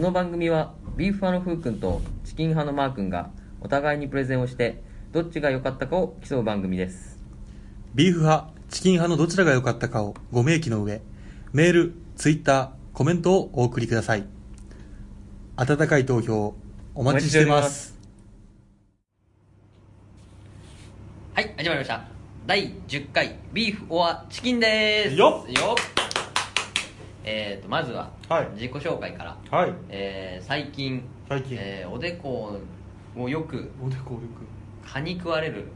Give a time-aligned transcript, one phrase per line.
[0.00, 3.28] この番組はビーフ派のふうくんとチキン派のマーくんが
[3.60, 4.82] お互いにプレゼンをして
[5.12, 7.18] どっちが良かったかを競う番組です。
[7.94, 11.02] ビーフ派、チキン派のどちらが良かったかをご明記の上、
[11.52, 14.24] メール、ツイッター、コメントをお送りください。
[15.56, 16.54] 温かい投票、
[16.94, 17.94] お待ちしてます。
[21.34, 22.08] はい始まりました。
[22.46, 25.14] 第10回ビーフオアチキンです。
[25.14, 25.52] よっ。
[25.52, 25.99] よっ
[27.24, 28.48] えーとまずははい。
[28.54, 29.74] 自己紹介から、はい。
[29.88, 31.56] えー最近最近。
[31.60, 32.60] えーおでこ
[33.16, 34.20] をよくおでこよ
[34.86, 35.66] 蚊に食われる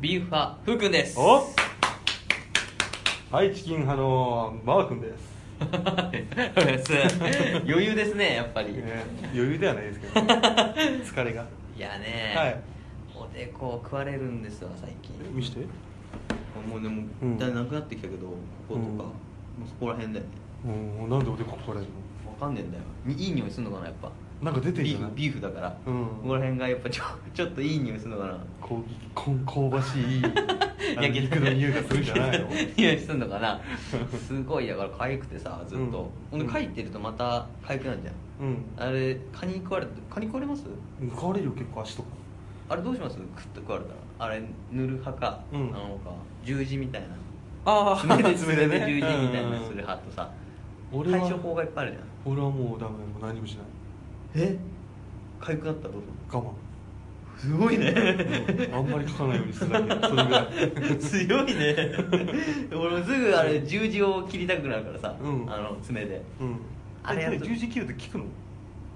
[0.00, 1.18] ビーフ派ふうくんです。
[1.18, 1.46] お
[3.30, 5.38] はい、チキン派のマー君です。
[7.68, 11.44] 余裕ですねやっぱり、ね余裕ではないですけど、 疲れが。
[11.76, 12.60] いやね、はい。
[13.14, 15.14] おでこを食われるんですわ最近。
[15.32, 15.60] 見して。
[16.68, 17.38] もうでもうん。
[17.38, 18.34] だいぶなくなってきたけどこ
[18.68, 18.96] ことか、うん。
[18.96, 20.30] もうそこら辺だよね
[20.64, 21.86] うん、なんでおでこ食われる
[22.26, 22.84] わかんねえんだよ。
[23.04, 24.08] にいい匂いするのかなやっぱ。
[24.08, 26.04] のなんか出てんビーフビーフだから、うん。
[26.06, 28.38] ここら辺がやっぱちょ ちょっといい匂いするのかな。
[28.60, 30.22] こうこん香ばしい
[30.96, 32.48] あの肉の匂いがするんじゃないの？
[32.76, 33.60] 匂いするのかな。
[34.26, 35.90] すごいだから痒くてさずっと、うん。
[35.90, 38.48] ほんで書いてるとまた痒くなるじゃん。
[38.48, 38.64] うん。
[38.76, 40.64] あれ蚊に食われて蚊に食われます？
[41.10, 42.08] 食われるよ結構足とか。
[42.70, 43.14] あれどうします？
[43.16, 43.96] 食って食われたら。
[44.20, 45.60] あれ塗る派か、うん。
[45.74, 46.12] あのか
[46.44, 47.08] 十字みたいな。
[47.64, 49.50] あ爪で爪で十字みたいうん。
[49.52, 50.30] なする派とさ
[50.92, 52.32] 俺は対処法がいっぱいあるじゃん。
[52.32, 53.66] 俺はもうダメもう何もしない。
[54.34, 54.58] え？
[55.40, 56.52] 痒くなったらどう我慢。
[57.40, 57.94] すごいね。
[58.72, 60.98] あんまり書かないようにするだけそれぐらい。
[60.98, 61.76] 強いね。
[62.72, 65.46] 俺もすぐあれ十字を切りたくなるからさ、うん。
[65.52, 66.22] あの爪で。
[66.40, 66.56] うん。
[67.04, 68.24] あれ十字切るって効くの？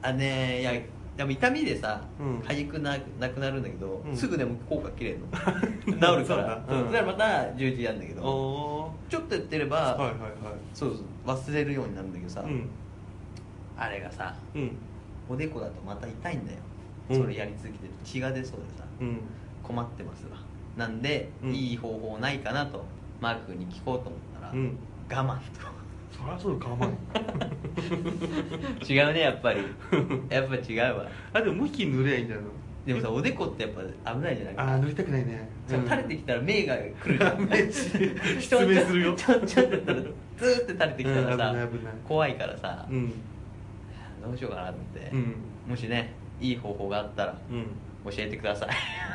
[0.02, 0.72] あねいや
[1.16, 2.38] でも痛みでさうん。
[2.40, 4.16] 痒くななくなるんだけど、うん。
[4.16, 5.26] すぐでも効果切れんの。
[5.84, 6.64] 治るから。
[6.66, 6.82] そうん。
[6.84, 8.20] そしたらまた十字やるんだけど。
[8.20, 10.32] あちょっとやってれば、あはいはいはい。
[10.72, 12.68] そうそう忘れるようになるんだけどさ、うん。
[13.76, 14.72] あれがさうん。
[15.28, 16.58] おでこだとまた痛いんだよ、
[17.10, 17.20] うん。
[17.22, 18.04] それやり続けてると。
[18.04, 19.18] 血が出そうでさうん。
[19.62, 20.38] 困ってますわ。
[20.76, 21.54] なんで、うん。
[21.54, 22.84] いい方法ないかなと
[23.20, 24.78] マー君に聞こうと思ったら、うん。
[25.10, 25.38] 我慢
[26.12, 26.90] そりゃそうだ我慢
[28.86, 29.60] と違うねやっぱり。
[30.30, 31.06] やっぱ違うわ。
[31.32, 32.50] あでも向き塗ればいいんじゃないの
[32.86, 33.72] でもさおでこってやっ
[34.04, 34.54] ぱ危ないじゃない？
[34.58, 35.48] ああ塗りたくないね。
[35.68, 37.40] そう垂れてきたら目が来るじゃん。
[37.48, 39.14] 目失明するよ。
[39.14, 41.54] ちょちょっったらずーって垂れてきたらさ、
[42.06, 43.08] 怖いからさ、うん。
[44.22, 45.34] どうしようかなって、うん。
[45.68, 47.66] もしねいい方法があったらうん。
[48.04, 48.68] 教えてください。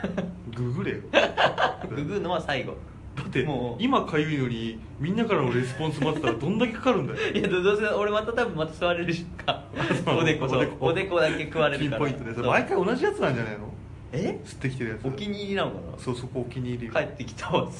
[0.56, 0.97] ググれよ。
[1.90, 2.78] ググるのは最後
[3.17, 3.47] だって
[3.79, 7.19] 今かゆいのにみんなからのレスポンス待ってたらどんだけかかるんだよ。
[7.33, 9.63] いやどどうせ俺また多分また吸われるしか。
[10.05, 10.45] おでこ
[10.79, 11.19] おでこ。
[11.19, 12.05] だけ食われるから。
[12.05, 13.73] ピンポイントで毎回同じやつなんじゃないの？
[14.13, 14.39] え？
[14.45, 15.07] 吸ってきてるやつ。
[15.07, 15.97] お気に入りなのかな？
[15.97, 16.85] そうそこお気に入り。
[16.88, 17.67] よ帰ってきたわ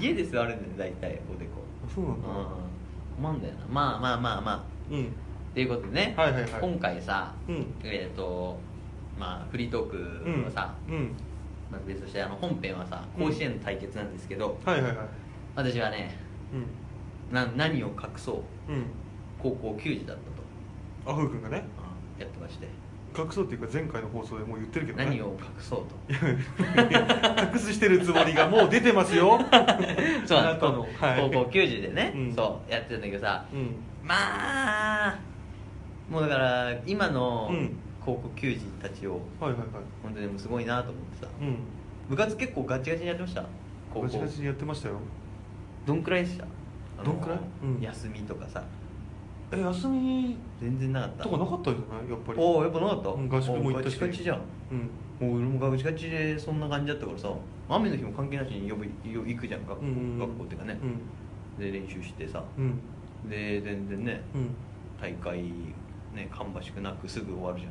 [0.00, 1.62] 家で吸われるんだよ大体おでこ。
[1.86, 2.28] あそうなんだ。
[2.28, 3.22] うん。
[3.22, 3.60] 困んだよな。
[3.70, 4.62] まあまあまあまあ。
[4.90, 5.04] うん。
[5.04, 5.06] っ
[5.54, 6.50] ていうことでね、はいはいはい。
[6.60, 7.66] 今回さ、うん。
[7.84, 8.58] えっ、と
[9.20, 11.10] まあフリートークはさ、うん
[11.74, 15.06] まあ、別としてあの本編はさ甲子園の対決なんですけど、はいはいはい。
[15.56, 16.16] 私はね
[16.52, 17.34] うん。
[17.34, 18.86] な何を隠そううん。
[19.42, 20.16] 高校球児だっ
[21.04, 21.64] たと、あふうくんがね。
[21.78, 22.68] うんやってまして。
[23.16, 25.04] 隠そうっていうか前回の放送でもう言ってるけどね。
[25.06, 25.94] 何を隠そうと。
[26.12, 29.40] 隠してるつもりがもう出てますよ。
[30.26, 30.86] そうあなたの。
[31.00, 31.30] はい。
[31.30, 32.32] 高校球児でね、うん。
[32.32, 33.74] そうやってるんだけどさうん。
[34.02, 34.14] ま
[35.08, 35.18] あ
[36.10, 39.20] もうだから今のうん高校球児たちを。
[39.40, 39.68] はいはいはい。
[40.02, 41.30] 本当にもうすごいなと思ってさ。
[41.40, 41.56] うん。
[42.08, 43.44] 部活結構ガチガチにやってました？
[43.92, 44.96] 高校ガチガチにやってましたよ。
[45.86, 46.44] どんくらいでした？
[47.02, 47.38] どんくらい？
[47.62, 47.80] うん。
[47.80, 48.62] 休みとかさ。
[49.52, 51.24] え休み全然なかった。
[51.24, 52.10] とかなかったんじゃない？
[52.10, 52.38] やっぱり。
[52.38, 53.96] おおやっぱなかった、うん合宿も行ったし。
[53.96, 54.40] おガチガチじゃん。
[54.72, 55.28] うん。
[55.28, 57.32] もう俺もガチガチでそんな感じだったからさ
[57.68, 60.18] 雨の日も関係なしに呼ぶ行くじゃん学校,、うんうんうん。
[60.18, 60.78] 学校っていうかね、
[61.58, 62.42] で練習してさ。
[62.58, 62.80] うん。
[63.30, 64.50] で全然ねうん。
[65.00, 65.44] 大会
[66.14, 67.66] ね芳しくなくすぐ終わるじ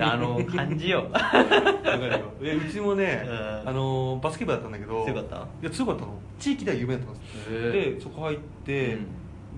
[0.00, 0.12] ゃん。
[0.12, 1.06] あの感じよ。
[1.10, 2.20] わかるよ。
[2.42, 3.30] えうちもね、う
[3.66, 3.68] ん。
[3.68, 5.36] あのバスケ部だったんだけど強かった？
[5.36, 6.14] いや強かったの。
[6.38, 7.50] 地域では有名だったんです。
[7.72, 8.98] でそこ入って、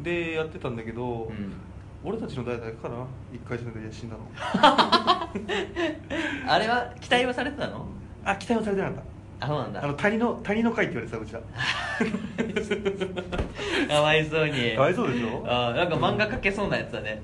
[0.03, 1.53] でやってたんだけど、うん。
[2.07, 2.97] 俺たちの代だけかな
[3.33, 4.23] 一回戦で死んだの。
[6.47, 7.87] あれは期待はされてたの？
[8.25, 9.05] あ期待はされてなかっ
[9.41, 9.81] あそうなんだ。
[9.81, 11.41] たあの谷の谷の会って言われてたうちら。
[13.89, 14.75] かわいそうに。
[14.77, 15.43] かわいそうでしょ？
[15.47, 17.23] あーなんか漫画描けそうなやつだね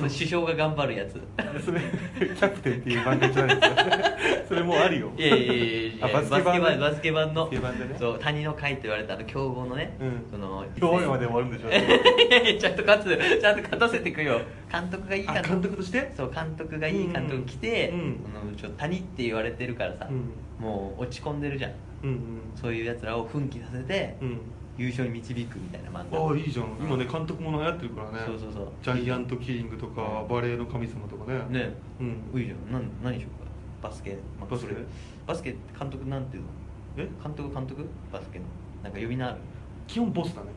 [0.00, 1.20] その首相が頑張るやつ。
[1.64, 4.00] それキャプテンっていう漫画じゃないですか
[4.48, 5.12] それもうあるよ。
[5.16, 7.50] いやいやいやバスケ版ババスケ版の。
[7.98, 10.26] そう谷の会って言われたあの強豪のね、うん。
[10.30, 11.68] そのどうまで終わるんでしょ。
[11.70, 14.40] いやいやちゃんと勝つちゃんと勝たせていくよ。
[14.70, 16.12] 監督がいいあ監督として？
[16.16, 18.16] そう監督がいい監督来て、うんうん。
[18.56, 20.64] そのちょ谷って言われてるからさ、うん。
[20.64, 21.72] もう落ち込んでるじゃん。
[22.02, 22.18] うん
[22.54, 24.40] そういうやつらを奮起させて、うんうん
[24.80, 26.18] 優勝に導くみたいな漫画。
[26.18, 26.66] ああいいじゃん。
[26.80, 28.18] 今ね監督もの流行ってるからね。
[28.24, 28.68] そうそうそう。
[28.82, 31.38] ジャイアントキリングとかバレーの神様とかね。
[31.50, 31.74] ね。
[32.00, 32.40] うん。
[32.40, 32.72] いいじゃん。
[32.72, 33.50] なん何しようか。
[33.90, 34.74] バスケ、まあバスケ？
[35.26, 36.48] バスケ監督なんていうの？
[36.96, 37.08] え？
[37.22, 37.86] 監督監督？
[38.10, 38.46] バスケの。
[38.82, 39.38] なんか呼び名ある？
[39.86, 40.48] 基本ボスだね。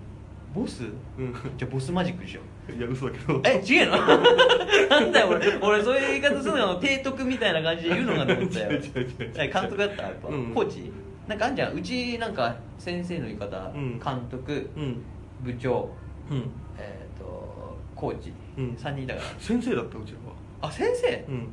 [0.56, 0.84] ボス？
[1.18, 1.34] うん。
[1.58, 2.42] じゃあボスマジックでしょ
[2.72, 3.42] いや嘘だけど。
[3.44, 3.98] え違うの？
[4.90, 5.58] なんだよ俺。
[5.62, 8.72] 俺そういう言い方するの提督みたいな感じで言うのかと思ったよ。
[8.72, 9.31] 違う違う違う違う。
[9.36, 10.04] え監督だった？
[10.04, 10.54] やっぱ、うん。
[10.54, 10.92] コーチ？
[11.28, 11.74] なんかあんじゃん。
[11.74, 14.00] うちなんか先生の言い方、うん。
[14.00, 15.02] 監督、うん。
[15.42, 15.90] 部長
[16.30, 16.50] うん。
[16.78, 18.70] えっ、とコーチ、うん。
[18.72, 19.28] 3人だから。
[19.40, 20.36] 先生だったうちらは。
[20.62, 21.48] あ先生、うん。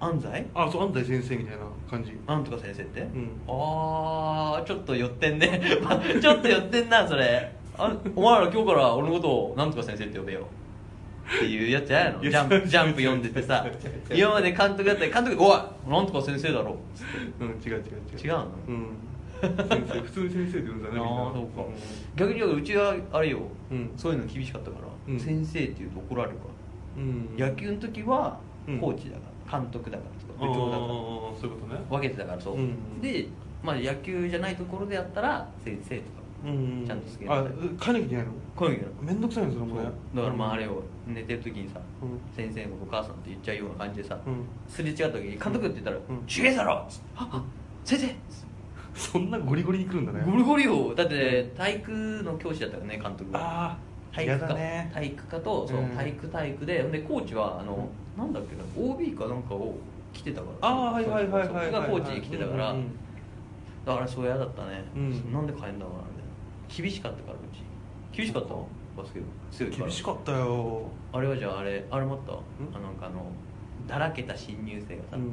[0.00, 0.46] 安西？
[0.54, 2.18] あそう安西先生みたいな感じ。
[2.26, 3.04] なんとか先生って、ん。
[3.46, 5.60] ああちょっと寄ってんね。
[6.20, 7.52] ちょっと寄ってんなそれ。
[7.76, 10.46] あお前ら今日から俺のことをなんとか先生って呼べよ
[11.36, 13.66] っていうやつやのいやジャンプジャンプ読んでてさ
[14.12, 16.76] 今まで監督だったら監督「おいなんとか先生だろ」
[17.40, 18.26] うん違う違う違う。
[18.26, 18.46] 違うの？
[18.68, 18.86] うん。
[19.40, 21.08] 先生普通に先生って言うんだね みんな。
[21.32, 21.64] そうか、
[22.16, 23.38] 逆にうちはあれよ、
[23.70, 23.90] うん。
[23.96, 25.18] そういうの厳しかったから、うん。
[25.18, 26.42] 先生って言うと怒られるか
[26.98, 27.36] うん。
[27.38, 28.38] ら、野球の時は
[28.68, 29.22] うんコーチだか
[29.52, 30.88] ら監督だからとか部長だから。
[30.88, 31.80] そういうことね。
[31.88, 33.00] 分けてたからそう、うん。
[33.00, 33.26] で、
[33.62, 36.08] まあ、野球じゃないところでやったら先生とか
[36.44, 36.84] うん。
[36.86, 37.42] ちゃんとつけてあ
[37.80, 38.32] 帰んなきゃいけないの？
[38.56, 39.88] こういうのめんどくさいのそれもね。
[40.14, 40.82] だからまああれを
[41.14, 42.20] 寝てる時にさ、うん。
[42.34, 44.44] 先生のお母さんって言っちゃうような感じでさ、うん。
[44.68, 47.44] すれ違った時に「監督」って言ったらん「違えだろ!」っつってああ
[47.84, 48.14] 先生!」
[48.94, 50.22] そんなゴリゴリに来るんだね。
[50.26, 50.94] ゴリゴリよ。
[50.94, 51.90] だって体育
[52.24, 53.78] の教師だったからね監督がああ
[54.12, 54.90] 体育科、ね。
[54.92, 55.88] 体育科とそう、うん。
[55.90, 59.76] 体育体育ででコーチはあの、なんだっけな OB かなんかを
[60.12, 62.86] 着てたからああはいはいはいはいがコーチに来てたから、うんうん
[63.82, 65.32] だからそう嫌だったね、うん。
[65.32, 66.82] なんで帰んだろうなみたいな。
[66.82, 67.62] 厳しかったからうち。
[68.14, 68.54] 厳しかった
[68.96, 70.82] バスケ部厳しかったよ。
[71.12, 72.32] あれはじゃああれあれもあった？
[72.32, 72.36] ん？
[72.76, 73.26] あなんかあの
[73.86, 75.32] だらけた新入生がさ、うん。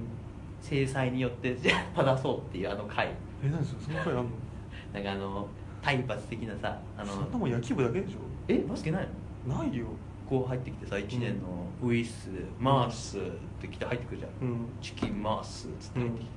[0.62, 3.08] 制裁によって じゃあ正そうっていうあの回。
[3.44, 3.82] え何それ？
[3.82, 4.26] そんな回あんの？
[4.94, 5.48] なんかあの
[5.82, 8.18] 体罰的なさあのそんなもん野球部だけでしょ？
[8.48, 9.08] えバスケない
[9.48, 9.58] の？
[9.58, 9.86] ないよ。
[10.30, 13.22] こう入ってきてさ1年のウィスマースっ
[13.62, 14.58] て来て入ってくるじゃん、うん。
[14.82, 16.32] チキンマースっつって入ってきて、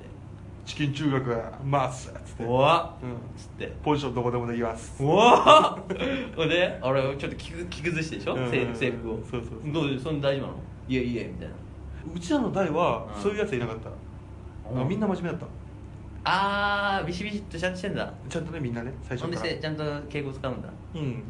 [0.71, 2.45] チキン中学マースっつって。
[2.45, 2.95] うわ。
[3.03, 3.11] うん。
[3.11, 5.03] っつってポジションどこでもできます。
[5.03, 5.77] うわ。
[5.83, 5.89] っ
[6.49, 8.49] であれちょっと着ぐ着崩してでしょ、うん。
[8.49, 9.15] 制制服を。
[9.29, 9.73] そうそうそう。
[9.73, 10.59] どうそん大丈夫なの？
[10.89, 11.55] いえいえみたいな。
[12.15, 13.21] うちらの代はうん。
[13.21, 13.91] そういうやついなかった。
[14.85, 15.47] みんな真面目だった。
[16.23, 18.15] あービシビシっとちゃんとしてんだ。
[18.29, 19.53] ちゃんとねみんなね最初から。
[19.61, 20.69] ちゃんと敬語使うんだ。
[20.95, 21.23] うん。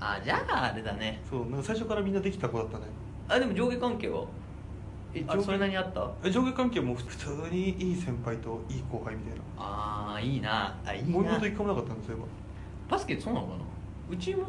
[0.00, 1.20] あじゃああれだね。
[1.28, 2.84] そうなんか最初からみんなできた子だったね。
[3.28, 4.24] あでも上下関係は？
[5.14, 6.10] えそれなりにあった？
[6.24, 9.42] え上下関係も普通にいい先輩といい後輩みたいな。
[9.58, 10.76] ああいいな。
[10.84, 12.18] あいいもうな一個もなかったんですよ
[12.88, 13.60] バスケそうなのかな？
[14.10, 14.44] うちも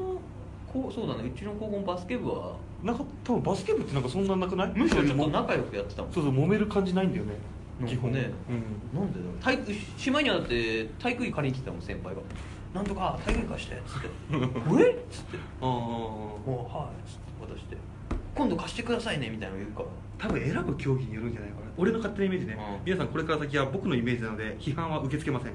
[0.72, 1.30] こうそうだね。
[1.34, 2.56] うちの高校のバスケ部は。
[2.84, 4.72] なんか多分バスケ部ってなんかそんななくない？
[4.76, 6.12] むしろちょっと仲良くやってたもん。
[6.14, 7.34] そうそう揉める感じないんだよね
[7.88, 8.30] 基本ね。
[8.50, 9.38] うんなんでだろう。
[9.42, 12.22] 体育しまいにはだって体育着借りに来てたもん先輩が
[12.74, 14.08] 「なんとか体育着貸して」っつって
[14.84, 14.92] 「え？
[14.92, 15.38] っ?」つって。
[15.62, 17.78] ああ「おはい」っつって渡して
[18.36, 19.86] 「今度貸してくださいね」みたいなの言うから
[20.20, 21.72] 多分選ぶ競技によるんじゃないかな。
[21.78, 22.86] 俺の勝手なイメージね、うん。
[22.86, 25.54] 皆さんこれから先は僕のイメージなので批判は受け付けません。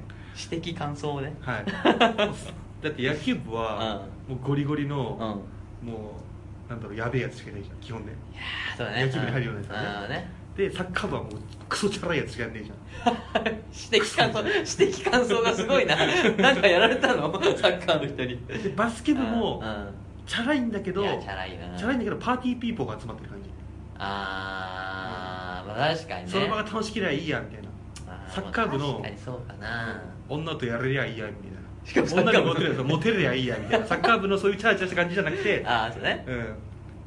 [0.50, 1.64] 私的感想をねはい。
[2.82, 5.42] だって野球部はもうゴリゴリの、
[5.82, 5.88] うん。
[5.88, 6.20] も
[6.66, 8.12] うなんだろうやべえやつしかいないじゃん基本ね。
[8.32, 9.06] いやーそうだね。
[9.06, 10.30] 野球部に入るようなやつあだーね。
[10.56, 11.32] でサッカー部はもう
[11.68, 13.14] クソチャラいやつしかやんねえじゃん。
[13.92, 15.96] 私的感想私的感想がすごいな。
[16.38, 17.30] なんかやられたの？
[17.32, 18.40] サッカーの人に。
[18.62, 19.68] でバスケ部もうん。
[19.68, 19.88] うん。
[20.26, 21.76] チャラいんだけどいやチャラいな。
[21.76, 23.50] チャラいんだけどパーティーピーポーが集まってる感じ
[23.98, 26.30] あー、まあ確かにね。
[26.30, 27.68] その場が楽しければいいやみたいな。
[28.06, 30.02] あサッカー部のまあ確かにそうかな。
[30.28, 31.58] 女とやれりゃいいやみたいな。
[31.84, 33.86] しかもサッカー部女にモテるやつモテりゃいいやみたいな。
[33.86, 35.64] サッカー部のそういうチャラチャラした感じじゃなくて。
[35.66, 36.24] ああそうね。
[36.26, 36.56] うん。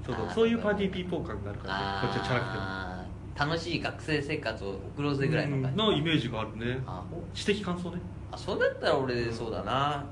[0.05, 2.07] そうそうそういうパーティーピーポー感があるからね。
[2.07, 2.63] こっちはチャラくても。
[2.63, 3.07] あー
[3.39, 6.81] 楽しい学生生活を送ろうぜぐらいの感じのイメージがあるね。
[6.87, 7.03] あ
[7.35, 8.01] 私的感想ね。
[8.31, 10.03] あそれだったら俺そうだな。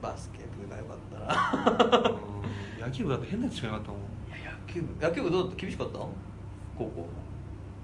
[0.00, 1.18] バスケ部がよかった
[2.80, 4.00] な野球部だって変なやつしかいなかったもん
[4.66, 5.60] 球部野球部どうだった？
[5.60, 5.98] 厳しかった？
[5.98, 7.06] 高校。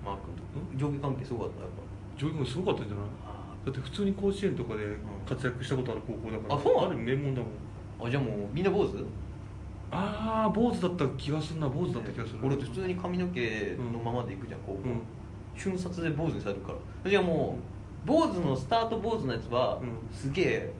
[0.05, 0.17] マー
[0.77, 0.87] 君と。
[0.87, 1.61] 上下関係すごかった？
[1.61, 1.71] やっ
[2.17, 3.07] 上位もすごかったんじゃない？
[3.65, 4.85] ぱだって普通に甲子園とかで
[5.29, 6.87] 活躍したことある高校だからあそうなの？
[6.89, 8.09] ある名門だもん。
[8.09, 9.05] あじゃあもうみんな坊主？
[9.93, 12.39] ああ坊主だった気がするな坊主だった気がする。
[12.43, 15.01] 俺普通に髪の毛のままで行くじゃん高校、うん。
[15.57, 16.73] 瞬殺で坊主にされるか
[17.05, 17.11] ら。
[17.11, 17.59] じゃあも
[18.05, 20.17] う坊主のスタート坊主のやつは、うん。
[20.17, 20.73] すげえ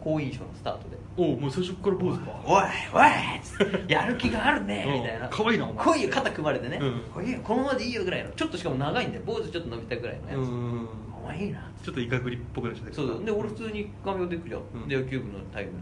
[0.00, 2.40] 好印象のスタートでおうもう最初から坊主か。
[2.44, 2.62] おい
[2.94, 4.92] おいっつってやる気があるねうん。
[4.94, 5.28] みたいな。
[5.28, 5.84] 可愛いなお前。
[5.84, 7.00] 来いよ肩組まれてね、うん。
[7.12, 8.30] こいいよこのままでいいよぐらいの。
[8.30, 10.88] ちょっとしかも長いんだよ坊主ちょっと伸びたぐらいのやつ、うん
[11.22, 11.70] お前いいな。
[11.82, 14.88] ちょっとイカグリっぽくなっちゃったそうだで俺普通に髪をでくじゃん、うん。
[14.88, 15.72] で野球部のタイム、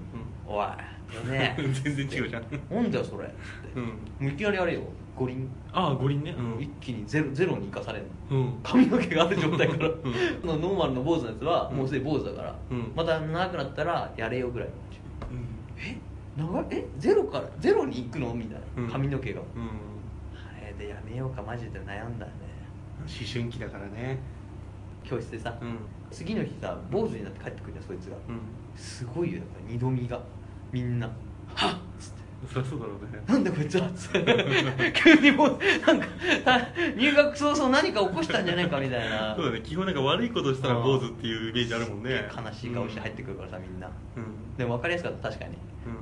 [0.46, 0.66] おい
[1.30, 2.44] ね 全然違うじゃん。
[2.70, 3.28] なんだよそれ。
[3.74, 3.82] うん。
[3.84, 4.80] もういきなりあれよ。
[5.16, 6.34] 五輪、ああ五輪ね。
[6.58, 8.38] 一気にゼロゼロに生かされるの。
[8.38, 8.60] うん。
[8.62, 9.92] 髪の毛がある状態から、ん。
[10.40, 11.76] そのノーマルの坊主のやつはうん。
[11.78, 12.92] もうすでに坊主だから、うん。
[12.96, 14.74] また長くなったらやれよぐらいの。
[14.74, 14.83] うん
[15.78, 15.96] え？
[16.36, 16.84] 長いえ？
[16.98, 17.48] ゼロから？
[17.60, 18.34] ゼロに行くの？
[18.34, 18.86] みたいうん。
[18.86, 19.46] な髪の毛が、うん。
[20.34, 21.42] あれでやめようか。
[21.42, 22.34] マジで悩んだよね。
[23.00, 24.18] 思春期だからね。
[25.02, 25.76] 教室でさ、うん。
[26.10, 28.16] 次の日さ坊主になって帰ってくるじゃんそいつが。
[28.28, 28.40] うん。
[28.76, 30.20] すごいよやっぱ二度見が。
[30.72, 31.06] みんな
[31.54, 32.24] 「はっ!」つって。
[32.52, 33.22] そりゃそうだろうね。
[33.26, 33.86] なんでこいつは？
[33.86, 34.24] っつって。
[34.94, 36.06] 急にもうなんか
[36.44, 36.58] た
[36.96, 39.34] 入学早々何か起こしたんじゃないかみたいな。
[39.36, 39.60] そうだね。
[39.62, 42.28] 基本なんか悪いことしたらうん坊主っていうイメージあるもんね。
[42.34, 43.86] 悲しい顔して入ってくるからさみんな。
[44.16, 44.24] うん
[44.58, 45.56] でも分かりやすかった確かに。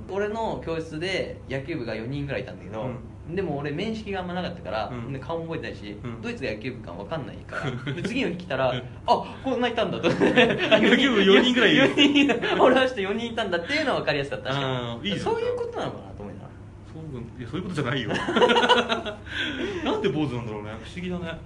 [0.09, 0.15] うん。
[0.15, 2.91] 俺の教室で野球部が4人ぐらいいたんだけど、
[3.31, 5.13] でも俺面識があんまなかったから、うん。
[5.13, 6.21] で顔も覚えてないし、うん。
[6.23, 7.71] ドイツが野球部か分かんないから。
[7.95, 8.73] で次の日来たら
[9.07, 10.09] あこんないたんだと。
[10.09, 11.85] 野野球部四人ぐらいいる。
[11.95, 16.53] 4 人俺はして4人いたんだっていうのは分かりやすかった確かにそういうことなのかなと思いながら。
[16.93, 18.11] そういやそういうことじゃないよ。
[19.85, 20.71] なんで坊主なんだろうね。
[20.83, 21.39] 不思議だね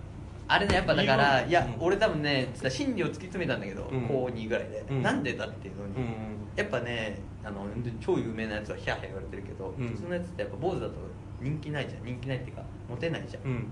[0.49, 1.85] あれねやっぱだからいや、うん。
[1.85, 4.07] 俺多分ね心理を突き詰めたんだけど、うん。
[4.07, 5.03] 高2ぐらいで、うん。
[5.03, 6.05] なんでだっていうのに、うん。
[6.55, 7.67] やっぱねあの
[8.01, 9.89] 超有名なやつはヒャーヒャー言われてるけど、うん。
[9.89, 10.95] 普通のやつってやっぱ坊主だと
[11.41, 12.05] 人気ないじゃん。
[12.05, 13.69] 人気ないっていうかモテないじゃん、うん。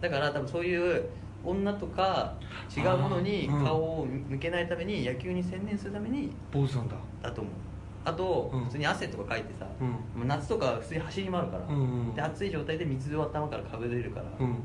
[0.00, 1.08] だから多分そういう
[1.44, 2.34] 女とか
[2.76, 6.96] 違うものに顔を向けないために野球に専念するために坊主なんだ。
[7.22, 7.52] だと思う。
[8.04, 8.64] あと、うん。
[8.64, 9.66] 普通に汗とかかいてさ、
[10.24, 11.62] 夏とか普通に走り回るから、
[12.14, 14.56] で暑い状態で水を頭からかぶれるから、うん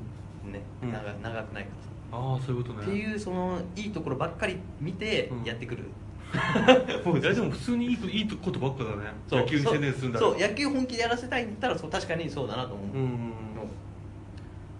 [0.51, 0.91] ねうん。
[0.91, 1.89] 長長くないからさ。
[2.13, 2.83] ああそういうことね。
[2.83, 5.43] っていうそのいいところばっかり見てうん。
[5.43, 5.85] やってくる、
[7.19, 9.11] いやでも普通にいいこといいことばっかだね。
[9.27, 9.41] そう。
[9.41, 13.09] 野球に専念するんだそうそう野球本気でやらせたいんだったらそう確かにそうだなと思う、うんうんうん。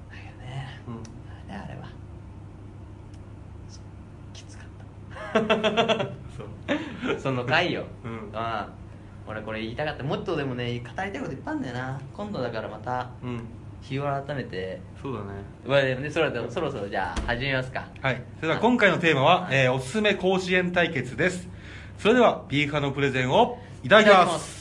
[0.10, 0.82] だけどね。
[0.88, 1.54] うん。
[1.54, 1.88] あれは。
[4.34, 4.68] きつかっ
[5.34, 6.06] た。
[6.38, 7.20] そう。
[7.20, 7.86] その回よ。
[8.04, 8.30] うん。
[8.34, 8.82] ああ。
[9.28, 10.04] 俺これ言いたかった。
[10.04, 12.02] もっとでもね語りたいこといっぱいあるんだよな。
[12.14, 13.10] 今度だからまた。
[13.24, 13.42] うん
[13.82, 14.80] 日を改めて。
[15.02, 15.26] そうだね。
[15.66, 17.88] まあでもねそろそろそろそろじゃあ始めますか。
[18.02, 18.22] はい。
[18.38, 21.48] それでは今回のテーマは、えーおすすめ甲子園対決です。
[21.98, 24.61] それではビーフ派のプレゼンをいただきます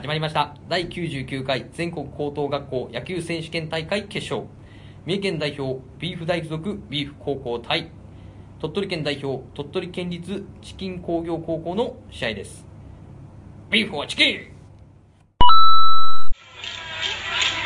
[0.00, 0.56] 始まりました。
[0.66, 4.48] 第99回全国高等学校野球選手権大会決勝。
[5.04, 7.90] 三重県代表ビーフ大附属ビーフ高校対
[8.60, 12.64] 鳥取県代表鳥取県立チキン工業高校の試合です。
[13.70, 14.40] ビーフはチキン。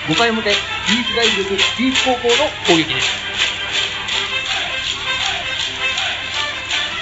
[0.09, 0.57] 5回表ビー
[1.05, 2.35] フ大附属ビーフ高校の
[2.67, 3.25] 攻撃です。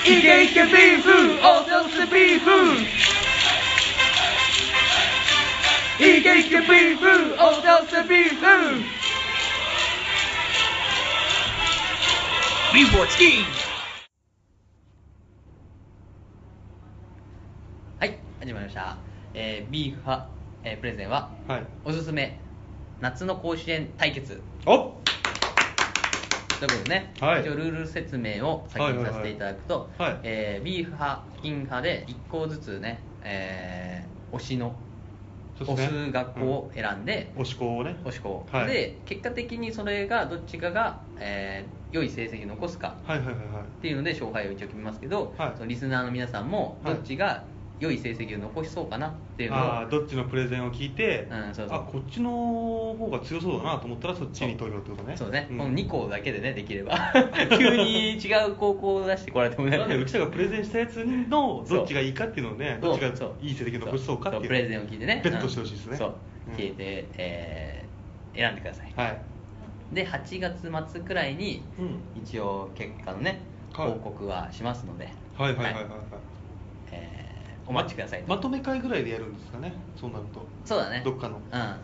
[0.04, 3.01] いけいけビーフおどせビーフ。
[6.02, 7.36] いけいけビーフーフ
[12.74, 13.44] ビーフはチキン
[18.00, 18.96] はい始まりました、
[19.32, 20.28] えー、ビーフ派、
[20.64, 21.66] えープレゼンははい。
[21.84, 22.40] おすすめ
[23.00, 24.42] 夏の甲子園対決。
[24.66, 24.76] お
[26.58, 27.42] ということでね、はい。
[27.42, 30.20] 一応ルール説明を先にさせていただくと、はいはいはい。
[30.24, 34.74] えービーフ派、チキン派で1校ずつね、えー推しの、
[35.64, 37.96] す学校を選んで、推し校をね。
[38.04, 38.66] 推し校、はい。
[38.66, 43.44] で結果的にそれがどっちかが、えー良い成績を残すかはいはいはいはい。
[43.64, 45.52] っていうので勝敗を一応決めますけど、はい。
[45.54, 47.44] そのリスナーの皆さんもどっちが
[47.82, 51.78] 良い成績を残しそうかなっていうのを、ああどっちのプレゼンを聞いて、うんそうそう。
[51.78, 55.16] あこっちの方が強そうだなと思ったらそっちに投票ってことね。
[55.16, 55.58] そうね、ん。
[55.58, 56.96] この2校だけでねできれば。
[57.58, 59.78] 急に違う高校を出してこられてもね。
[59.78, 64.46] なんでうちらがプレゼンしたやつのどっちがいいかっていうのをねどっちがそういい成績を残しそうかっていう。
[64.46, 65.20] プレゼンを聞いてね。
[65.24, 65.92] ベットしてほしいですね。
[65.92, 65.98] うん。
[65.98, 66.08] そう。
[66.46, 67.92] うん聞いて、えー
[68.34, 68.92] 選んでください。
[68.96, 69.22] はい。
[69.92, 72.22] で8月末くらいにうん。
[72.22, 73.90] 一応結果のねはい。
[73.92, 75.92] 報告はしますので、はいはいはいはいはい。
[76.12, 76.31] えー
[77.66, 78.28] お待ちくださいと。
[78.28, 80.44] まとめ会ぐらいでやるんですかねそうなると。
[80.64, 81.02] そうだね。
[81.04, 81.38] どっかの。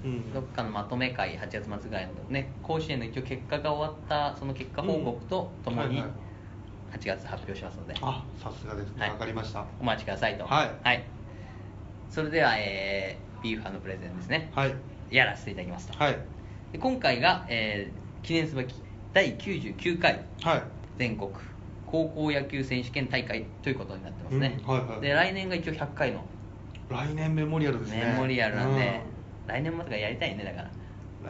[0.05, 0.11] うん。
[0.11, 0.33] うん。
[0.33, 6.11] どっかのまとめ会8月末ぐらいのね甲子園の一応結果が終わったその結果報告とともにはいはい。
[6.99, 9.03] 8月発表しますので、あさすがですね。
[9.03, 9.11] はい。
[9.11, 9.65] わかりました。
[9.79, 10.45] お待ちくださいと。
[10.47, 11.05] はい。
[12.11, 14.51] それでは、えービーフ派のプレゼンですね。
[14.55, 14.75] はい。
[15.11, 16.19] やらせていただきますと、はい。
[16.73, 18.75] で今回が、えー記念すべき
[19.13, 20.25] 第99回。
[20.43, 20.63] はい。
[20.99, 21.31] 全国
[21.91, 25.01] 高校野球選手権大会ということになってますね、うんはいはい。
[25.01, 26.25] で来年が一応100回の。
[26.89, 28.05] 来年メモリアルですね。
[28.13, 29.03] メモリアルなんで、
[29.47, 30.71] う来年もとかやりたいねだから。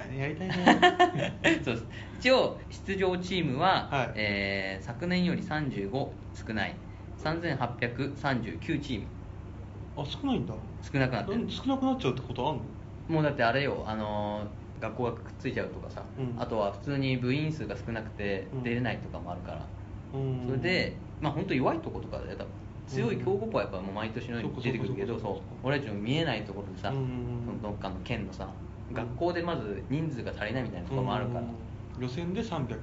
[0.03, 1.39] 来年やりたいね。
[1.65, 1.87] そうです。
[2.21, 4.13] 一応出場チームは、はい。
[4.17, 5.91] えー昨年より35
[6.35, 6.75] 少ない。
[7.25, 9.07] 3839チーム。
[9.97, 10.55] あ少ないんだ。
[10.83, 12.63] 少なくなって少なくなっちゃうってことあんの？
[13.09, 16.41] もうだってあれよあのー学校がくっついちゃうとかさ、うん。
[16.41, 19.63] あとは普通に部員数が少なくてうん出れないとかもあるから、うん
[20.13, 22.47] それでまあ本当弱いとことかで多分。
[22.89, 26.91] 強い強豪校はやっぱもう毎年のように出てくるけどそう俺たちの見えないところでさ、
[27.63, 28.49] どっかの県のさ
[28.95, 31.49] 学校でまず人数が足りないみたいなところもあるから、うん
[32.01, 32.79] 予選で 300?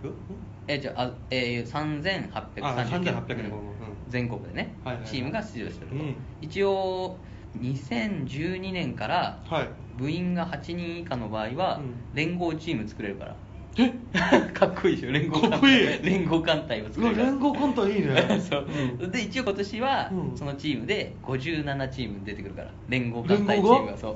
[0.67, 3.75] えじゃああ、えー、あ3839 3800ねうんうん
[4.09, 6.15] 全国でね、チームが出場してると、うん。
[6.41, 7.17] 一応
[7.57, 9.69] 2012年からはい。
[9.97, 11.93] 部員が8人以下の場合は、うん。
[12.13, 13.31] 連合チーム作れるから。
[13.31, 13.35] え
[14.53, 16.03] かっこいいでしょ連合かっこいい。
[16.03, 18.15] 連合艦隊を作る連合艦隊いいね。
[18.39, 18.67] そう、
[19.01, 19.11] うん。
[19.11, 20.37] で一応今年は、うん。
[20.37, 23.87] そのチームで57チーム出てくるから連合艦隊チーム。
[23.87, 24.15] がそう。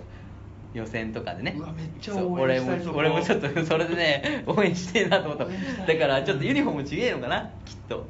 [0.74, 1.58] 予選とかでね。
[2.30, 5.46] 俺も俺もちょっと それでね応援してえなと思った。
[5.46, 8.08] だからちょっとユニフォーム違えのかなきっと。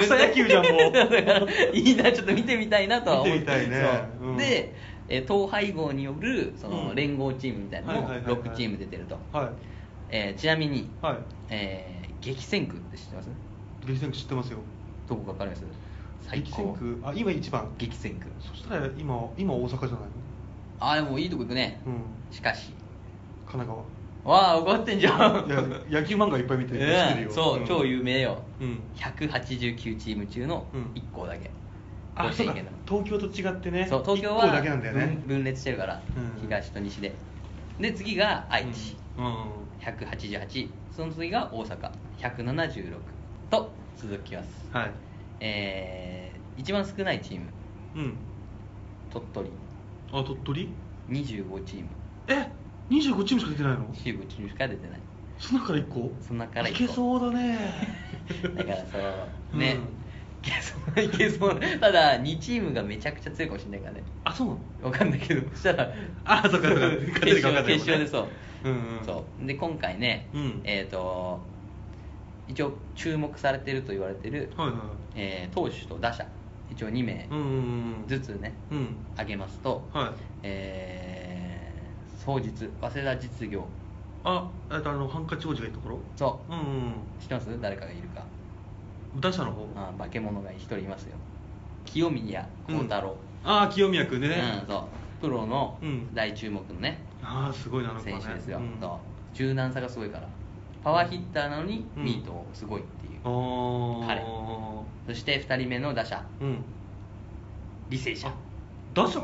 [0.00, 0.92] 草野球じゃんもう。
[0.92, 3.44] だからいいなちょっと見てみたいなとは思って。
[3.44, 3.82] たいね。
[4.20, 4.30] そう。
[4.30, 4.36] うん。
[4.36, 4.72] で、
[5.08, 6.94] えー統廃合によるそのうん。
[6.94, 8.42] 連合チームみたいなのもはいはいはいはい。
[8.50, 9.48] 6チーム出てると、はい
[10.10, 11.18] えーちなみに、はい。
[11.50, 13.28] えー激戦区って知ってます？
[13.86, 14.58] 激戦区知ってますよ。
[15.06, 15.64] どこか分かります？
[16.22, 17.00] 最激高戦区？
[17.04, 17.68] あ今一番。
[17.76, 18.26] 激戦区。
[18.40, 19.88] そしたら今今大阪じゃない？
[19.88, 19.98] の
[20.80, 22.34] ああでもいいとこ行くね、うん。
[22.34, 22.72] しかし。
[23.46, 23.68] 神奈
[24.24, 25.18] わあ怒ってんじゃん。
[25.18, 27.28] 川いや野球漫画いっぱい見てるよ。
[27.28, 27.34] うん。
[27.34, 27.66] そう、ん。
[27.66, 28.80] 超有名よ、うん。
[28.96, 30.82] 189チーム中のうん。
[30.94, 31.50] 1校だけ、
[32.16, 33.86] 甲子園東京と違ってね。
[33.86, 35.18] そう東京はだけなんだよね。
[35.26, 36.40] 分分裂してるから、うん。
[36.40, 37.14] 東と西で。
[37.78, 39.26] で次が愛知、うん。
[39.26, 39.34] うん
[39.84, 41.90] 188その次が大阪。
[42.18, 42.98] 176
[43.50, 44.48] と続きます。
[44.72, 44.90] はい。
[45.40, 47.46] えー、一番少ないチーム。
[47.96, 48.16] うん。
[49.10, 49.50] 鳥取。
[50.12, 50.68] あ鳥取
[51.10, 51.86] ？25チーム。
[52.28, 52.50] え
[52.90, 55.00] ？25チームしか出てないの？25チームしか出てない。
[55.38, 56.12] その中から1個？
[56.20, 56.88] その中からい一個。
[56.88, 57.58] けそうだね。
[58.56, 58.98] だからそ
[59.52, 59.58] う。
[59.58, 59.82] ね、うん。
[59.82, 59.86] い
[60.42, 61.60] けそういけそう。
[61.80, 64.04] ただ2チームがめちゃくちゃ強いかもしれないからね。
[64.24, 64.60] あそうなの？
[64.86, 65.48] わかんないけど。
[65.50, 65.92] そしたら
[66.24, 66.86] あそっかそっか。
[66.88, 67.62] 勝て決勝るか分かんない。
[67.62, 68.28] もんね決勝でそう、
[68.64, 69.04] うんうん。
[69.04, 69.46] そう。
[69.46, 70.60] で今回ね、うん。
[70.64, 71.38] えっ、と
[72.48, 74.76] 一応注目されてると言われてる、はいはい
[75.16, 76.26] えー投手と打者
[76.70, 77.50] 一応2名うんうんう
[78.04, 78.88] んずつね、うん。
[79.14, 80.08] 挙げますと、はい。
[80.42, 83.64] えー、双日早稲田実業。
[84.24, 85.98] あえっとあのハンカチ王子がいるところ？
[86.16, 86.52] そう。
[86.52, 87.60] うんうん知ってます？
[87.60, 88.24] 誰かがいるか。
[89.20, 89.66] 打者の方？
[89.76, 91.16] あ化け物が一人いますよ。
[91.84, 94.28] 清宮幸太郎、ああ清宮君ね、
[94.62, 94.84] うん、そう。
[95.20, 96.14] プロのうん。
[96.14, 98.80] 大注目のね、ああすごいな選手ですよ、うん。
[99.32, 100.28] 柔軟さがすごいから。
[100.82, 102.04] パワーヒッターなのにうん。
[102.04, 104.22] ミートすごいっていう、ああ彼。
[105.06, 106.22] そして2人目の打者。
[106.40, 106.58] うん。
[107.90, 108.30] 履正社。
[108.92, 109.20] 打者？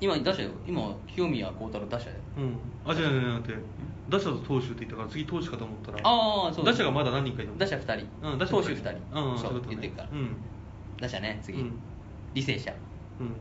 [0.00, 0.50] 今打者よ。
[0.66, 2.16] 今清宮幸太郎打者だよ。
[2.38, 2.56] うん。
[2.84, 3.62] あ違う違う違う待って。
[4.08, 7.58] 打者と投手って言ったから次投手かと思ったらああそう打者がまだ何人かいるの？
[7.58, 10.36] 打者2人、うん打者投手2人、うんそうそう言ってるから、うん。
[11.00, 11.72] 打者ね次、うん。
[12.34, 12.72] 履正社。
[13.20, 13.32] うん。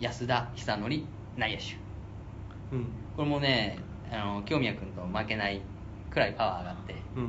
[0.00, 1.04] 安田久典
[1.36, 1.76] 内野手
[2.72, 2.86] うん。
[3.16, 3.78] これもね
[4.10, 5.60] あの清宮君と負けない
[6.10, 6.94] くらいパワー上がって。
[7.16, 7.24] うん。
[7.24, 7.28] い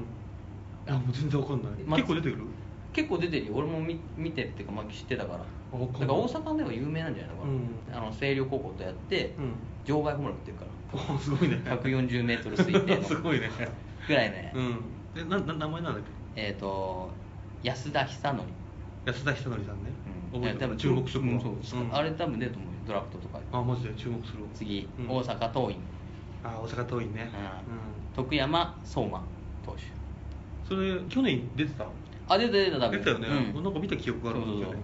[0.88, 2.44] やもう全然わかんない、ま結構出てくる？
[2.92, 3.54] 結構出てるよ。
[3.56, 5.40] 俺も見見てるっていうか、まあ、知ってたから。
[5.40, 6.02] あわかんない。
[6.02, 7.48] だから大阪では有名なんじゃないのか
[7.92, 9.54] な、あの星稜高校とやって、うん。
[9.86, 10.72] 場外ホームラン打ってるから。
[11.16, 11.56] おすごいね。
[11.66, 13.02] 140メートル推定の。
[13.08, 13.50] すごいね。
[14.08, 14.80] ぐらいね、うん。
[15.16, 16.04] えなな名前なんだっ
[16.36, 16.42] け？
[16.48, 17.10] えっ、と
[17.64, 18.44] 安田久典。
[19.06, 21.96] 安田久典さんね、うん覚えてる注目しとくわうんそううん。
[21.96, 22.74] あれ多分出ると思うよ。
[22.88, 23.46] ドラフトとかで。
[23.52, 23.94] あマジで？
[23.94, 24.50] 注目するわ。
[24.54, 25.10] 次、うん。
[25.10, 25.78] 大阪桐蔭、
[26.44, 27.30] あ大阪桐蔭ね。
[27.68, 28.16] うん。
[28.16, 29.24] 徳山相馬
[29.66, 29.84] 投手。
[30.68, 31.86] それ去年出てた？
[32.28, 33.00] あ出た出た多分。
[33.00, 33.64] 出たよね、うん。
[33.64, 34.76] なんか見た記憶があるんですよ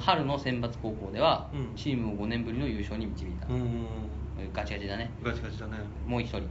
[0.00, 1.76] 春の選抜高校では、うん。
[1.76, 3.68] チームを5年ぶりの優勝に導いた、うん、うんうん。
[4.52, 5.10] ガチガチだね。
[5.22, 5.78] ガチガチだね。
[6.06, 6.46] もう一人、うん。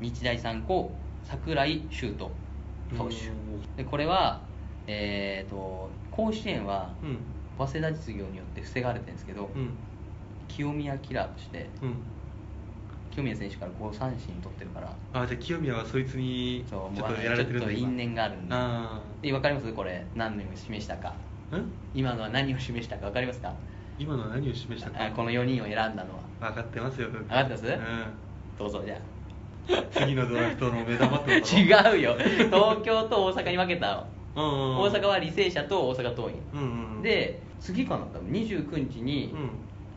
[0.00, 0.90] 日大三高
[1.24, 2.30] 櫻井修斗
[2.96, 3.28] 投手。
[3.28, 3.76] うん。
[3.76, 4.40] でこれは
[4.88, 7.18] えー、と甲子園はうん。
[7.58, 9.70] 早稲田実業によって防がれてるんですけど、うん。
[10.48, 11.94] 清宮キラーとしてうん。
[13.10, 19.30] 清宮選手から5三振取ってるからあじゃあ清宮はそいつにちょっとやられてるんだちょっと因縁があるんで。
[19.32, 19.72] 分かります？
[19.72, 21.14] これ何を示したか。
[21.94, 23.52] 今のは何を示したか分かりますか？
[23.98, 25.04] 今のは何を示したか。
[25.04, 26.22] あこの4人を選んだのは。
[26.40, 27.08] 分かってますよ。
[27.10, 27.66] 分分かってます？
[27.66, 27.76] うん。
[28.58, 28.98] どうぞじゃ
[29.92, 31.56] 次のドラフトの目玉ってこと？
[31.56, 32.16] あ 違うよ。
[32.18, 34.78] 東京と大阪に分けたのうんうんうん。
[34.78, 36.34] 大阪は履正社と大阪桐蔭。
[36.54, 37.02] うんうんうん。
[37.02, 38.30] で次かな多分。
[38.30, 39.50] 29日にうん。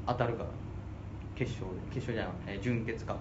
[0.08, 0.50] 当たるから
[1.36, 1.82] 決勝で。
[1.94, 3.16] 決勝じゃない、えー準決か。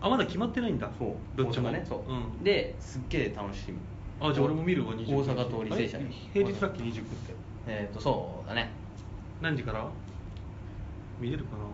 [0.00, 0.90] あまだ決まってないんだ。
[0.98, 1.14] そう。
[1.36, 1.68] どっちも。
[1.68, 1.86] 大阪ね。
[1.88, 2.44] そう、ん。
[2.44, 3.74] ですっげえ楽しみ。
[4.20, 6.06] あじゃあ俺も見るわ大29阪と履正社あれ？
[6.32, 7.34] 平日だっけ？29って。
[7.66, 8.70] えっ、とそうだね。
[9.40, 9.86] 何時から？
[11.20, 11.64] 見れるかな？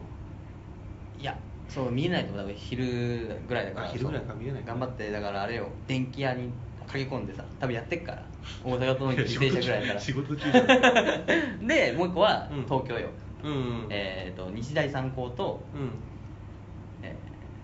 [1.20, 1.36] いや
[1.68, 2.44] そう見えないと思う。
[2.44, 3.86] 多分昼ぐらいだから。
[3.86, 4.62] あ昼ぐらいかそう見えない。
[4.62, 5.66] か頑張ってだからあれよ。
[5.86, 6.50] 電気屋に
[6.92, 8.22] 駆け込んでさ多分やってっから。
[8.64, 10.00] 大阪との履正社ぐらいだから。
[10.00, 12.64] 仕事中でもう一個はうん。
[12.64, 13.08] 東京よ、
[13.44, 13.86] うんうん。
[13.90, 15.90] えっ、と日大三高と、うん。
[17.02, 17.14] え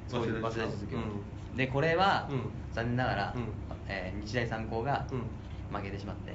[0.09, 2.41] ーそういう早稲田実業、うでこれは、うん。
[2.73, 3.43] 残念ながら、うん。
[3.89, 5.77] えー日大三高がうん。
[5.77, 6.33] 負けてしまって。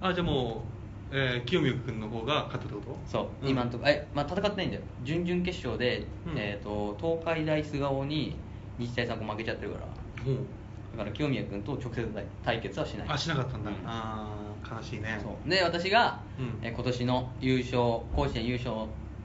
[0.00, 0.62] あじゃあも
[1.10, 2.96] う、えー、清宮君の方が勝ったってこと？
[3.10, 3.50] そう、うん。
[3.50, 4.82] 今のとこえ、まあ、戦ってないんだよ。
[5.02, 6.38] 準々決勝で、うん。
[6.38, 8.36] えー、と東海大菅生に
[8.78, 9.86] 日大三高負けちゃってるから。
[10.24, 10.44] もう
[10.92, 13.08] だから清宮君と直接対対決はしない。
[13.08, 13.76] あしなかったんだ、うん。
[13.86, 14.28] あ
[14.64, 15.18] あ悲しいね。
[15.22, 15.48] そう。
[15.48, 16.58] で私が、うん。
[16.62, 17.76] えー今年の優勝
[18.14, 18.74] 甲子園優勝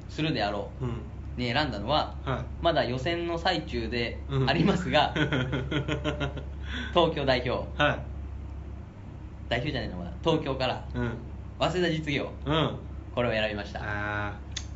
[0.10, 1.01] するであろううん。
[1.38, 2.39] に選んだのは、はい。
[2.62, 4.49] まだ予選の最中でうん。
[4.49, 5.13] ありますが、
[6.93, 7.67] 東京代表。
[7.82, 7.99] はい。
[9.49, 10.12] 代表じゃないのまだ。
[10.23, 11.12] 東京からうん。
[11.60, 12.78] 早稲田実業うん。
[13.13, 13.80] これを選びました。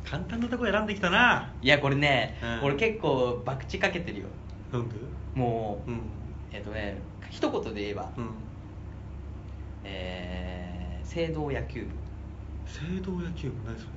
[0.04, 1.52] 簡単なとこ選んできたな。
[1.62, 2.64] いやこれね、うん。
[2.64, 4.26] 俺結構博打かけてるよ。
[5.34, 6.00] もう、うん
[6.52, 6.96] えっ、とね
[7.30, 8.30] 一言で言えば、うん。
[9.84, 11.88] えー、聖堂野球部。
[12.66, 13.54] 聖堂野球部？
[13.66, 13.90] 何それ？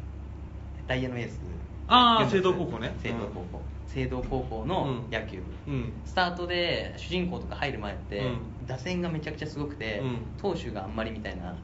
[0.88, 1.40] ダイヤのエース。
[1.88, 2.96] あーユンボス聖堂高校ね。
[3.02, 5.94] 聖堂高校、聖堂高校の野球部、うん。
[6.06, 8.38] スタートで主人公とか入る前って、うん。
[8.68, 10.18] 打線がめちゃくちゃすごくて、うん。
[10.42, 11.56] 投手があんまりみたいな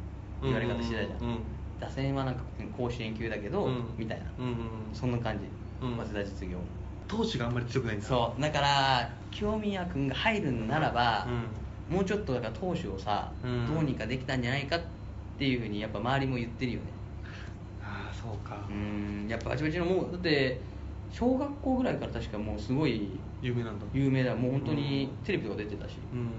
[0.44, 1.40] 言われ方してたじゃん、うんうんうん
[1.80, 2.44] 打線はなんか
[2.78, 3.86] 甲子園級だけど、うん。
[3.98, 4.56] みたいな、うんうん
[4.94, 5.46] そんな感じ、
[5.82, 5.96] うん。
[5.96, 6.58] 早稲田実業
[7.10, 8.42] 投手があんまり強くないんだそう。
[8.42, 11.28] だから清宮君が入るんならば、
[11.90, 13.68] もうちょっとだから投手をさ、うん。
[13.74, 14.82] どうにかできたんじゃないかっ
[15.38, 16.86] ていうふうにやっぱ周りも言ってるよね。
[17.84, 18.60] ああそうか。
[18.70, 19.28] うん。
[19.28, 20.62] やっぱバチバチのもうだって
[21.12, 23.10] 小学校ぐらいから確かもうすごい
[23.42, 23.86] 有名なんだ。
[23.92, 24.36] 有名だ。
[24.36, 25.26] もう本当にうん。
[25.26, 26.30] テレビとか出てたし、うん。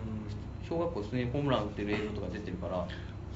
[0.69, 2.87] 小学校普通にホームラン打ってる映像とか出てるから。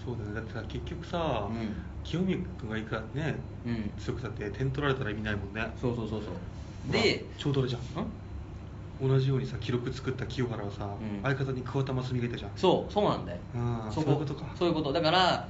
[0.04, 0.34] そうだね。
[0.34, 1.74] だってさ結局さ、うん。
[2.04, 3.34] 清宮君がいくらね
[3.66, 3.90] うん。
[3.98, 5.66] 強くたって点取られたら意味ないもんね。
[5.80, 6.30] そうそうそうそう
[6.90, 7.80] でちょうどあれじゃん。
[7.82, 7.86] ん？
[9.00, 11.22] 同じようにさ記録作った清原はさ、うん。
[11.22, 12.50] 相方に桑田真澄がいたじゃん。
[12.56, 13.38] そうそうなんだよ。
[13.54, 14.46] うんそそういうことか。
[14.54, 14.92] そういうこと。
[14.92, 15.48] だから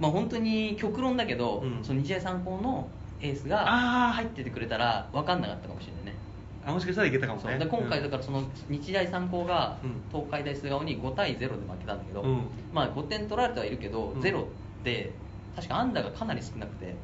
[0.00, 1.84] まあ本当に極論だけど、うん。
[1.84, 2.88] その日大三高の
[3.20, 4.12] エースがあー。
[4.12, 6.14] 入っててくれたら分かんなかったかもしれないね。
[6.64, 7.50] あもしかしたらいけたかもね。
[7.50, 7.58] そう。
[7.58, 10.00] で今回だからその日大三高がうん。
[10.10, 12.40] 東海大菅生に5対0で負けたんだけど、うん。
[12.72, 14.22] まあ5点取られてはいるけど、うん。
[14.22, 14.44] ゼロっ
[14.84, 15.12] て
[15.56, 16.94] 確か安打がかなり少なくて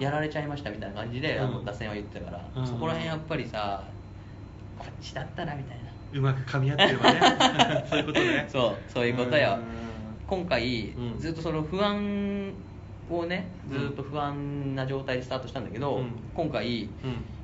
[0.00, 2.66] やられちゃいましたみたいな感じで、あのうん打線は言ってたから、うん。
[2.66, 3.84] そこら辺やっぱりさ
[4.78, 5.84] こっちだったらみたいな。
[6.12, 7.84] うまく噛み合ってればね。
[7.88, 8.46] そういうことね。
[8.48, 9.54] そうそういうことよ。
[9.54, 9.60] うん。
[10.26, 11.18] 今回、うん。
[11.18, 12.52] ずっとその不安
[13.10, 13.78] をねうん。
[13.78, 16.10] ずっと不安な状態でスタートしたんだけど、うん。
[16.34, 16.88] 今回、うん。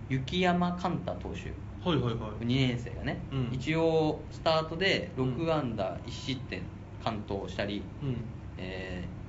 [0.08, 1.52] 雪山寛太投手。
[1.88, 2.44] はいはいはい。
[2.44, 3.48] 2年生がね、うん。
[3.52, 5.34] 一応スタートでうん。
[5.36, 6.62] 6安打1失点
[7.04, 8.16] 完投したり、うん。
[8.58, 9.22] えー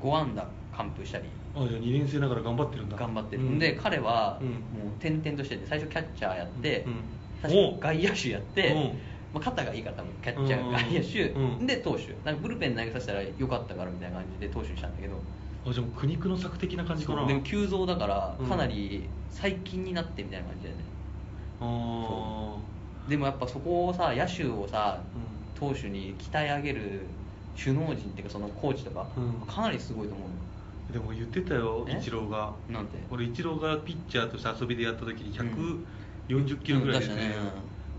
[0.00, 0.46] 5安打
[0.80, 1.24] 完封したり。
[1.54, 2.96] あじゃあ2年生ながら頑張ってるんだ。
[2.96, 3.58] 頑張ってる、うん。
[3.58, 4.48] で彼はうん。
[4.48, 6.94] もう転々としてて最初キャッチャーやって、うん。
[7.42, 8.98] 確か外野手やって、うん。
[9.32, 10.72] まあ、肩がいいから多分キャッチャーうん。
[10.72, 11.66] 外野手、うん。
[11.66, 12.16] で投手。
[12.24, 15.22] なんかブルペン投げさせたらよかったからみたいな感じで投手にしたんだけど。
[15.66, 17.26] あじゃあもう苦肉の策的な感じかな。
[17.26, 18.48] でも急増だからうん。
[18.48, 20.84] かなり最近になってみたいな感じだよね、
[21.60, 22.56] あ
[23.08, 27.06] でもやっぱそこをさ野手をさう投手に鍛え上げる
[27.62, 29.46] 首脳陣っていうかそのコーチとか、うん。
[29.46, 30.34] かなりすごいと思うよ
[30.90, 31.96] でも言ってたよえ？
[31.98, 32.52] イチローが。
[32.68, 37.34] なんて俺イチローがピッチャーとして遊びでやった時に140キロぐらい出したね。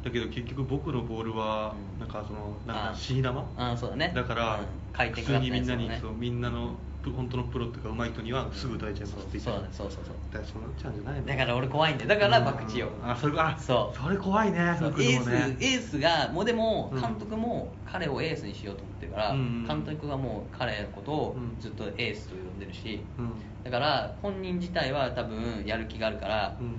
[0.04, 4.12] だけど結局僕のボールはうんなんかそのなんあか死に玉あそうだね。
[4.16, 4.60] だから
[4.94, 6.76] 普通にみんなにそうみんなのプ
[7.10, 10.16] 本当のプロっていうか上手い人にはすぐ打たれちゃいますって言ってそうそうそうそう。
[10.32, 12.10] だからそうなっちゃうんじゃないのだから俺怖いんだよ。
[12.10, 12.90] だから博打よ。
[13.04, 13.98] あそれあそう。
[14.00, 14.90] それ怖いねそう。
[14.92, 17.02] 僕エースエースがもうでもうん。
[17.02, 23.32] 監督も彼をエースにしようと思ってるから、監督がもう彼のことをうんずっとエースと呼んでるし、うん。
[23.64, 26.76] だから本人自体は多分やる気があるからうん。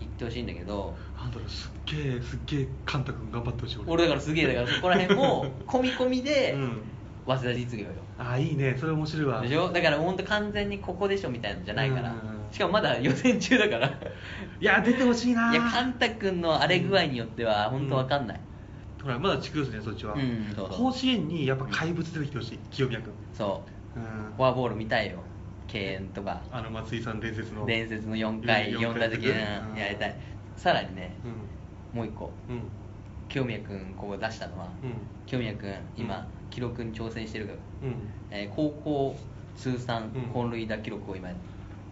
[0.00, 4.04] 言ってほしいんだけど、なんだろうすっげえすっげえカンタ君頑張ってほしい俺。
[4.04, 6.82] だからすげえだからそこら辺も 込み込みでうん
[7.28, 7.92] 早稲田実業よ。
[8.18, 8.76] あいいね。
[8.78, 9.40] それ面白いわ。
[9.42, 9.70] でしょ？
[9.70, 12.52] だから本当完全にここでしょみたいなのじゃないから、うんうんうん。
[12.52, 13.88] しかもまだ予選中だから。
[13.88, 15.52] いや出てほしいな。
[15.52, 18.40] いやカンタ君の荒れ具合によっては本当わかんない、
[19.02, 20.78] ほらまだ地区ですねそっちは、うんそうそう。
[20.78, 23.12] 甲子園にやっぱ怪物出てきてほしい清宮君。
[23.34, 23.62] そ
[23.96, 24.00] う。
[24.00, 24.34] うん。
[24.36, 25.18] フォアボール見たいよ。
[25.66, 26.40] 敬遠とか。
[26.50, 27.66] あの松井さん伝説の。
[27.66, 29.32] 伝説の4回4 4打席で
[29.72, 30.16] うんやりたい。
[30.56, 31.14] さらにね
[31.92, 31.98] うん。
[31.98, 32.32] もう一個。
[32.48, 32.62] うん
[33.28, 34.92] 清宮君ここ出したのは、うん。
[35.26, 36.24] 清宮君今、うん。
[36.50, 37.94] 記録に挑戦してるから、うん。
[38.30, 39.16] えー高校
[39.56, 40.20] 通算うん。
[40.32, 41.30] 本塁打記録を今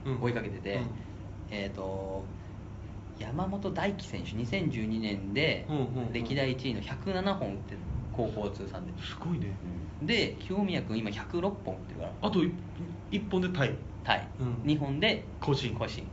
[0.05, 0.23] うん。
[0.23, 0.87] 追いかけてて、うん。
[1.51, 2.25] えっ、と
[3.19, 5.67] 山本大輝選手2012年で
[6.13, 7.79] 歴代1位の107本打ってる
[8.13, 9.49] 高校通算で、すごいね。
[10.01, 10.07] うん。
[10.07, 12.13] で清宮君今106本打ってるから。
[12.23, 12.41] あと
[13.11, 13.75] 1本でタイ。
[14.05, 14.55] タイ、うん。
[14.65, 16.07] 2本で甲子園甲子園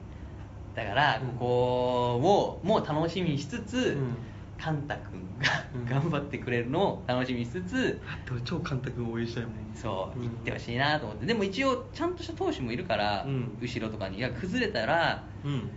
[0.75, 1.27] だからうん。
[1.33, 4.15] ここをもう楽しみにしつつ、うん
[4.63, 5.19] カンタ君
[5.75, 5.85] うん。
[5.85, 9.53] が頑張ってくれるのを楽しみにしつつ、だって俺超カンタ君応援したいもん。
[9.75, 10.25] そう、うん。
[10.25, 11.25] 行ってほしいなと思って。
[11.25, 13.57] でも一応ちゃんとした投手もいるから、うん。
[13.61, 15.69] 後ろとかにいや崩れたらうん。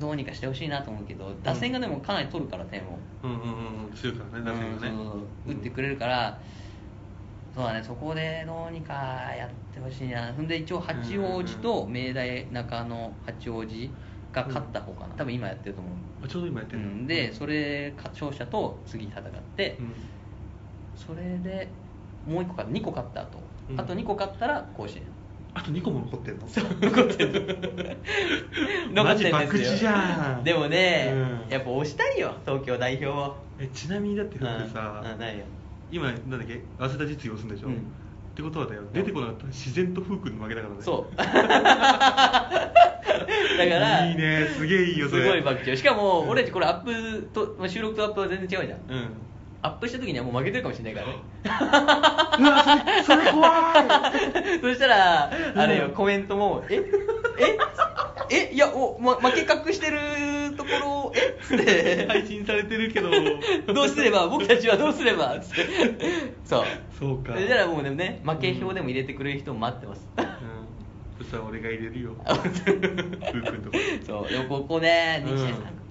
[0.00, 3.48] どうにかしてほしいなと思うけど打線がでもかなり取るから点を、うんうんうん
[3.86, 3.92] うん。
[3.94, 5.22] 強いからね打線がね。
[5.46, 6.40] 打ってくれるから
[7.54, 10.32] そうだねそこでどうにかやってほしいな。
[10.32, 13.90] ほんで一応八王子と明大中野八王子
[14.34, 15.92] が勝った方かな、多分今やってると思う。
[16.24, 16.80] あちょうど今やってる。
[16.80, 19.22] うん、でそれか勝者と次戦っ
[19.56, 19.92] て、うん。
[20.96, 21.68] それで
[22.26, 23.38] もう1個か2個勝った後、
[23.70, 23.80] うん。
[23.80, 25.02] あと2個勝ったら甲子園。
[25.56, 26.46] あと2個も残ってんの？
[26.48, 27.96] 残ってる
[28.92, 30.42] マジ博打じゃん。
[30.44, 31.16] でもね、う
[31.48, 31.52] ん。
[31.52, 33.36] やっぱ押したいよ東京代表を。
[33.60, 34.44] えちなみにだってうん。
[34.44, 35.02] だってさ、
[35.92, 36.60] 今なんだっけ？
[36.78, 37.86] 早稲田実業するんでしょ、うん
[38.34, 38.82] ってことはだよ。
[38.92, 39.42] 出てこなかった。
[39.44, 40.80] ら自然とフー君に負けたからね。
[40.82, 41.16] そう。
[41.16, 41.34] だか
[43.56, 44.48] らいいね。
[44.56, 45.22] すげえいいよそれ。
[45.22, 45.76] すごい爆笑。
[45.76, 48.80] しかもうん俺たちこれアップとまあ収録とアップは全然違うじゃん。
[48.88, 49.08] うん。
[49.62, 51.14] アップした時にはもう負けてるかもしれないからね。
[52.40, 54.60] うわそれ怖い。
[54.60, 56.82] そしたらあれようんコメントも「え？
[57.38, 57.56] え？
[58.50, 58.50] え？
[58.52, 59.98] いやお、ま、負け隠してる
[60.56, 61.18] ところをえ？
[61.20, 63.10] っ?」つって配信されてるけど。
[63.72, 65.66] どうすれば僕たちはどうすればつって。
[66.44, 66.64] そう。
[66.98, 67.34] そうか。
[67.34, 70.26] そしたらもうね負け表でも入れてくれる人も待ってます、うん。
[71.18, 72.16] そしたら俺が入れるよ。
[74.06, 74.64] そうでもこ。
[74.68, 75.38] こねうん。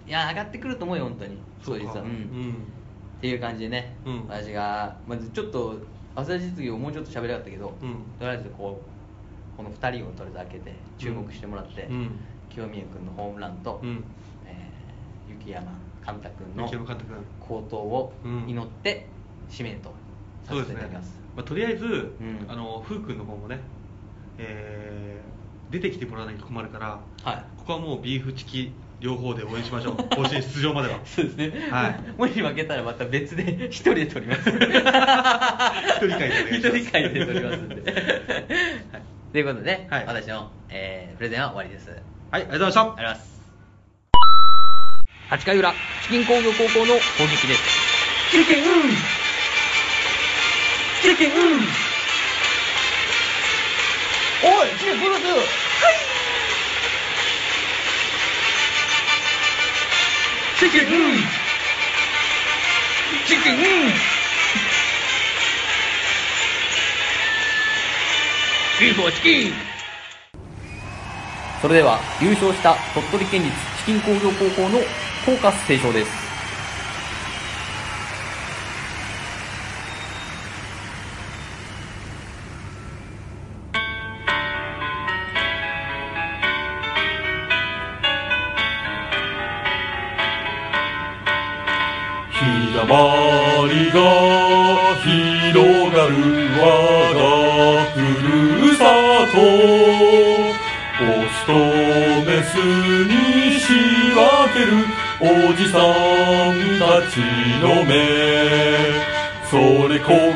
[0.07, 1.37] いや上がってくると思うよ本当に。
[1.63, 1.83] そうか。
[1.83, 2.51] 実はうん、うん。
[3.17, 4.25] っていう感じでね、うん。
[4.27, 5.79] 私がまずちょっと
[6.15, 7.95] 朝実業もうちょっと喋りたかったけど、うん。
[8.19, 12.19] とりあえずこうこの2人をとりあえず開けて注目してもらって、うん。
[12.49, 13.89] 清宮君のホームランと、うん。
[13.89, 14.01] えー
[15.43, 15.67] 雪山
[16.05, 16.67] 寛太君の
[17.39, 18.45] 好投をうん。
[18.49, 19.07] 祈って
[19.51, 19.93] 指名と
[20.45, 21.19] させていただきます。
[21.35, 22.45] まあ、とりあえず、ん。
[22.47, 23.59] あのフー君の方もね、
[24.37, 27.43] えー出てきてもらわないと困るからはい。
[27.57, 29.95] ここはもうビーフチキ両方で応援しましょう。
[30.15, 30.99] 甲子園出場までは。
[31.03, 31.99] そうですね、はい。
[32.15, 34.49] もし負けたらまた別で一人で撮ります。
[34.53, 34.67] 一人
[36.19, 39.01] 会で一人会で撮りますんで、はい、
[39.31, 40.05] ということで、はい。
[40.05, 41.89] 私の、えープレゼンは終わりです。
[41.89, 42.01] はい
[42.31, 42.81] ありがとうございました。
[42.81, 43.32] ありがとうございます
[45.29, 47.61] 8回裏チキン工業高校の攻撃です。
[48.31, 48.91] チキンうん
[51.01, 51.59] チキンうん
[54.45, 55.25] おいチキンブルース。
[55.25, 55.45] はい。
[60.59, 61.17] チキンうん
[63.25, 63.61] チキンうん
[68.79, 69.53] ビーフォーチキン。
[71.61, 74.79] それでは優勝した鳥取県立チキン工業高校の
[75.25, 76.22] 校歌斉唱です。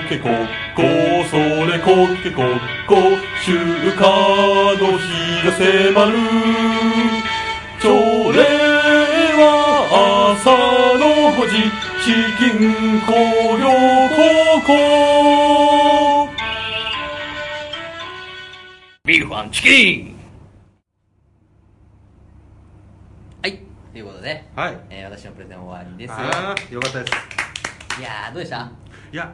[0.10, 0.32] けこっ
[0.76, 0.82] こ
[1.30, 2.46] それこけこっ
[2.88, 2.96] こ
[3.44, 3.58] 週
[3.94, 4.02] 間
[4.80, 6.18] の日が迫る。
[7.80, 7.88] 朝
[8.32, 8.38] 礼
[9.38, 9.44] は
[10.40, 10.50] 朝
[10.98, 11.54] の5時
[12.04, 12.08] チ
[12.40, 13.08] キン工
[13.58, 13.64] 業
[14.16, 14.18] 高
[14.66, 14.70] 校。
[19.06, 20.18] ビーフワンチキン
[23.42, 23.52] はい。
[23.94, 24.78] ということで、はい。
[24.90, 26.14] えー私のプレゼン終わりです。
[26.14, 27.12] ああよかったです。
[28.00, 28.72] いやーどうでした？
[29.12, 29.34] いや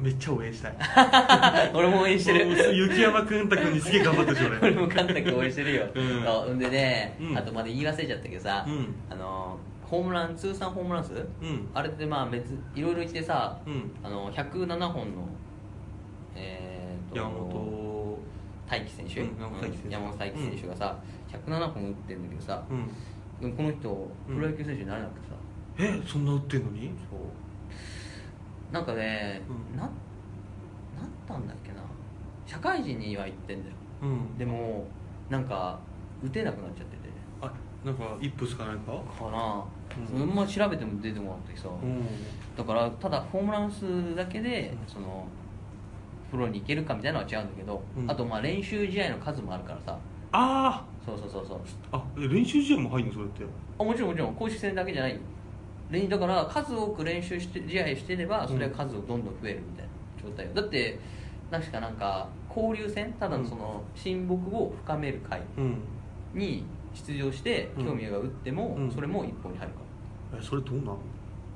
[0.00, 0.74] めっちゃ応援したい。
[1.74, 2.74] 俺も応援してる。
[2.76, 4.58] 雪山くんたくんにすげえ頑張ってほしい俺。
[4.58, 6.58] 俺もカンタク応援してるよ、うん。
[6.58, 7.36] でね、うん。
[7.38, 8.94] あとまだ言い忘れちゃったけどさ、うん。
[9.10, 11.68] あのホームラン通算ホームラン数、ん。
[11.74, 13.90] あれってまあ別いろいろ言ってさ、うん。
[14.02, 15.28] あの107本の
[16.36, 18.18] えー、と山本。
[18.70, 19.48] 大輝選手、うん山
[20.06, 20.66] 本大輝選手。
[20.68, 20.96] がさ、
[21.32, 25.34] 107本打ってるんだけどさ、この人うんプロ野球選手になれなくてさ、
[25.78, 26.90] えそんな打ってんのに？
[27.10, 27.20] そう
[28.72, 29.76] なんかね、うん。
[29.76, 29.90] ななっ
[31.26, 31.76] たんだっけな。
[32.46, 33.76] 社会人には行ってんだよ。
[34.02, 34.38] うん。
[34.38, 34.86] でも
[35.30, 35.78] なんか
[36.22, 37.08] 打てなくなっちゃってて。
[37.40, 37.52] あ
[37.84, 38.92] なんか一歩しかないか？
[38.92, 39.64] かな、
[40.14, 40.22] うん。
[40.22, 42.02] うん、ま調べても出てもらったけどさ、うん。
[42.56, 44.92] だからただホームラン数だけで、うん。
[44.92, 45.26] その
[46.30, 48.10] プロに行けるかみたいなのは違うんだけど、うん。
[48.10, 49.98] あとまあ練習試合の数もあるからさ。
[50.32, 51.60] あそうそうそうそう。
[51.92, 53.44] あ練習試合も入んのそれって？
[53.78, 54.34] あもちろんもちろん。
[54.34, 55.18] 公式戦だけじゃないよ。
[55.18, 55.22] 練
[55.90, 59.90] だから数多く練習して試合してればそれは数をどんどん増えるみたいな
[60.22, 60.52] 状態よ。
[60.54, 60.98] だって
[61.50, 65.80] 確かなんか交流戦ただのその親睦を深める会うん。
[66.34, 67.86] に出場してうん。
[67.86, 68.90] 興味が打っても、うん。
[68.90, 69.80] それも一本に入るか
[70.38, 70.92] えそれどうな？
[70.92, 70.96] ん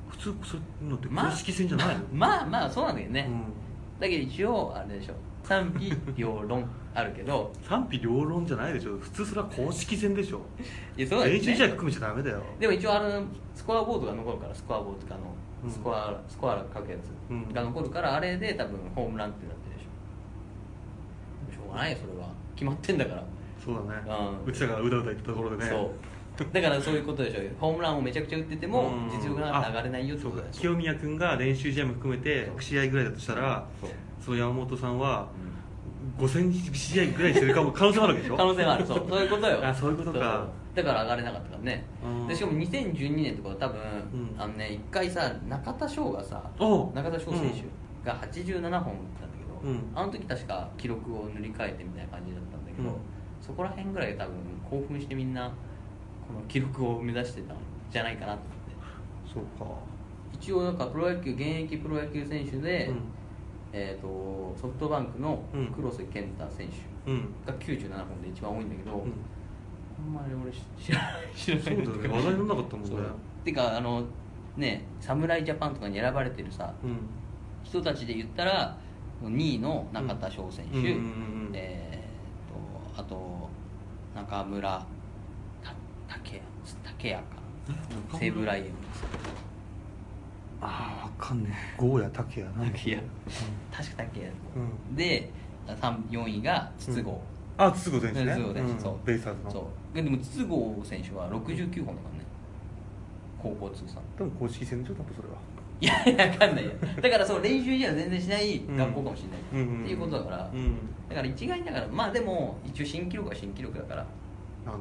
[0.09, 4.01] 普通そういうのってまあ公式戦じゃないの、らまあまあそうなんだけどね、うん。
[4.01, 7.53] だけど一応あれでしょ賛否両論あるけど。
[7.69, 8.97] 賛否両論じゃないでしょ。
[8.99, 10.41] 普通それは公式戦でしょ。
[10.97, 12.43] いやそうだよ練習試合ね含めちゃダメだよ。
[12.59, 13.23] でも一応あの
[13.55, 15.21] スコアボードが残るからスコアボードとかの
[15.65, 15.71] うん。
[15.71, 16.97] スコアスコア書くや
[17.31, 21.63] うんつが残るからあれで多分ホームランってなってるでしょ。
[21.63, 22.29] しょうがないよそれは。
[22.55, 23.25] 決まってんだから。
[23.65, 24.03] そうだね。
[24.45, 24.51] うん。
[24.51, 25.71] うちらがうだうだ言ったところでね。
[25.71, 25.91] そう。
[26.53, 29.07] だからそういうことでしょホームランをめちゃくちゃ打っててもうん。
[29.11, 30.41] 実力が上がれないよってそうか。
[30.41, 32.57] こと清宮君が練習試合も含めてそう。
[32.57, 33.91] 100試合ぐらいだとしたらそう
[34.25, 35.29] その山本さんは
[36.19, 38.37] 5000試合ぐらいしてるかも可能性もあるわけでしょ？
[38.37, 38.87] 可能性もある。
[38.87, 39.07] そう。
[39.09, 39.67] そういうことよ。
[39.67, 40.47] あそういうことか。
[40.75, 41.85] だから上がれなかったからね。
[42.05, 42.29] うん。
[42.29, 44.35] でしかも2012年とかは多分、うん。
[44.41, 47.65] あのね一回さ中田翔がさ中田翔選手
[48.09, 49.81] が87本打ったんだけど、うん。
[49.95, 52.97] あの時確か記録を塗り替えてみたいな感じだったんだけど、うん。
[53.41, 54.35] そこら辺ぐらい多分
[54.71, 55.49] 興奮してみんな
[56.27, 57.57] この記録を目指してたん
[57.91, 58.39] じゃないかなと
[59.35, 59.57] 思って。
[59.59, 59.75] そうか。
[60.35, 62.97] 一応なんかプロ野球現役プロ野球選手で、うん
[63.73, 65.67] えー、とソフトバンクのうん。
[65.69, 66.69] 黒瀬健太選
[67.05, 67.35] 手うん。
[67.47, 69.13] が97本で一番多いんだけど、うん。
[69.99, 72.09] あんまり俺知らない知らないそうだよね。
[72.09, 72.97] 話題にならなかったもんね。
[73.45, 74.05] てかあの
[74.57, 76.97] ね侍ジャパンとかに選ばれてるさうん。
[77.65, 78.77] 人たちで言ったら
[79.23, 83.49] 2位の中田翔選手、えーとあと
[84.15, 84.85] 中村
[85.63, 85.73] た
[86.09, 86.43] 竹谷
[86.85, 87.43] 竹谷か。
[88.15, 88.73] え西武ライオンズ
[90.65, 91.77] ああ分かんねえ。
[91.77, 93.03] ゴーヤ竹谷なんだ竹谷
[93.73, 94.33] 確か竹谷
[94.95, 95.31] で
[95.67, 97.11] 4位が筒香、
[97.59, 98.33] あ筒香選手ね。
[98.33, 98.81] 筒香選手、うん。
[98.81, 99.07] そう。
[99.07, 99.51] ベイスターズの。
[99.51, 99.97] そう。
[99.97, 102.25] でも筒香選手は69本だからね。
[103.43, 103.97] 高校通算。
[104.17, 105.35] 多分公式戦でしょ多分それは。
[105.81, 106.71] いやいや分かんないよ。
[107.03, 108.77] だからその練習試合は全然しないうん。
[108.77, 109.83] 学校かもしれない、うんうんうん。
[109.83, 110.77] っていうことだから、うん。
[111.09, 114.07] だから一概にだからまあでも一応新記録は新記録だから。
[114.65, 114.81] なん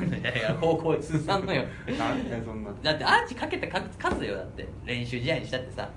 [0.00, 1.64] いやいや高校通算のよ。
[1.98, 2.70] なんだよそんな。
[2.82, 4.66] だってアーチかけた数よだって。
[4.84, 5.88] 練習試合にしたってさ。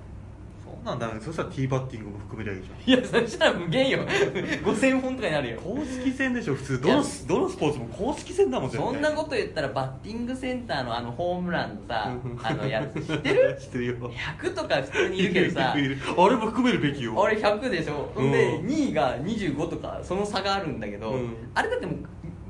[0.64, 1.22] そうなんだね。
[1.22, 3.00] そしたらティーバッティングも含めりゃいいじゃん。
[3.00, 4.00] いやそしたら無限よ。
[4.06, 5.62] 5000本とかになるよ。
[5.62, 6.82] 公式戦でしょ普通。
[6.82, 13.58] どのどのスポーツも公式戦だもんそんなこと言ったらバッティングセンターのあのホームランのさうんあのやつ知ってる？
[13.62, 13.96] 知ってるよ。
[14.42, 15.72] 100とか普通にいるけどさ。
[15.72, 15.90] あれ
[16.36, 17.14] も含めるべきよ。
[17.16, 18.32] 俺100でしょ、うん。
[18.32, 21.36] で2位が25とかその差があるんだけど、うん。
[21.54, 21.96] あれだってもう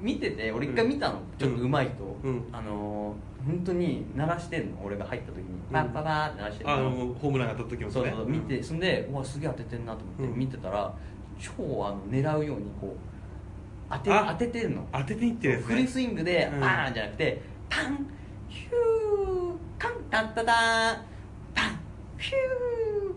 [0.01, 2.45] 見てて俺一回見たの、ちょっと上手い人、うん。
[2.51, 4.77] あのー本当に鳴らしてんの。
[4.83, 5.43] 俺が入った時に。
[5.71, 10.39] パッパパーって鳴らしてんの、あのホームラン当たった時もそうそう見てんそんでうわすげえ当ててんなと思って、うん。
[10.39, 10.93] 見てたら
[11.39, 11.53] 超
[11.85, 12.91] あの狙うようにこう
[13.89, 14.85] 当てあ当ててるの。
[14.91, 16.59] 当てていってるフルスイングでうん。
[16.59, 18.05] バーンじゃなくてパン
[18.49, 20.97] ヒューカンタッタターン。
[21.55, 21.79] パン
[22.17, 22.35] ヒュ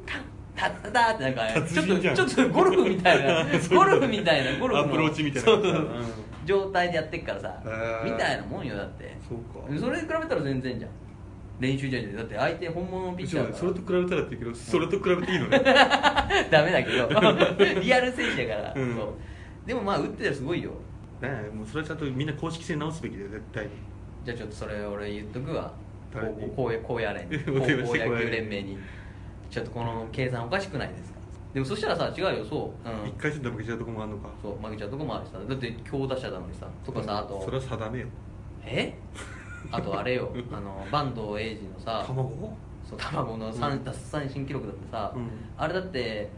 [0.07, 0.23] ーカン
[0.55, 3.45] タッタターってなんかちょっとちょっとゴルフみたいな。
[3.75, 4.89] ゴルフみたいなゴルフの。
[4.89, 5.83] アプローチみたいなそうそうそう。
[5.83, 7.61] うん状態でやってっからさ
[8.05, 9.17] みたいなもんよだって。
[9.29, 9.67] そうか。
[9.79, 10.91] それに比べたら全然じゃん。
[11.61, 12.13] 練習試合で。
[12.13, 13.59] だって相手本物のピッチャーだから。
[13.59, 15.59] それと比べたらって言うけどそれと比べていいのね。
[16.51, 17.09] ダメだけど。
[17.81, 18.97] リアル選手だから、うん。
[18.97, 19.07] そう。
[19.67, 20.71] でもまあ打ってたらすごいよ。
[21.21, 23.71] ねえもうそれはちゃんとみんな公式戦直すべきだよ絶対に。
[24.25, 25.71] じゃあちょっとそれ俺言っとくわ。
[26.15, 26.51] 誰に？
[26.57, 27.27] こうこうやれ。
[27.47, 28.79] 高校野球連盟に。
[29.51, 31.20] ちょっとこの計算おかしくないですか？
[31.53, 34.29] でもそしたらさ違うよそう、うん、一回戦で負けちゃうとこもあるのか。
[34.41, 35.39] そう負けちゃうとこもあるしさ。
[35.39, 37.43] だって強打者なのにさとかさあと。
[37.45, 38.07] それは定めよ。
[38.65, 38.95] え？
[39.73, 40.31] あとあれよ。
[40.53, 42.57] あの坂東英二のさ卵？
[42.89, 43.85] そう卵の三うん。
[43.85, 45.29] 奪三振記録だってさ、うん。
[45.57, 46.31] あれだって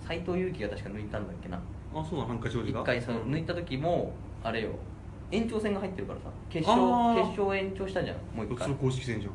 [0.00, 1.56] 斎藤佑樹が確か抜いたんだっけな。
[1.94, 2.28] あそうなの？
[2.28, 2.80] ハンカチ王子が？
[2.80, 3.32] 一回さ、うん。
[3.32, 4.70] 抜いた時もあれよ。
[5.30, 6.26] 延長戦が入ってるからさ。
[6.50, 8.66] 決勝決勝延長したじゃんもう一回。
[8.66, 9.32] それ公式戦じゃん。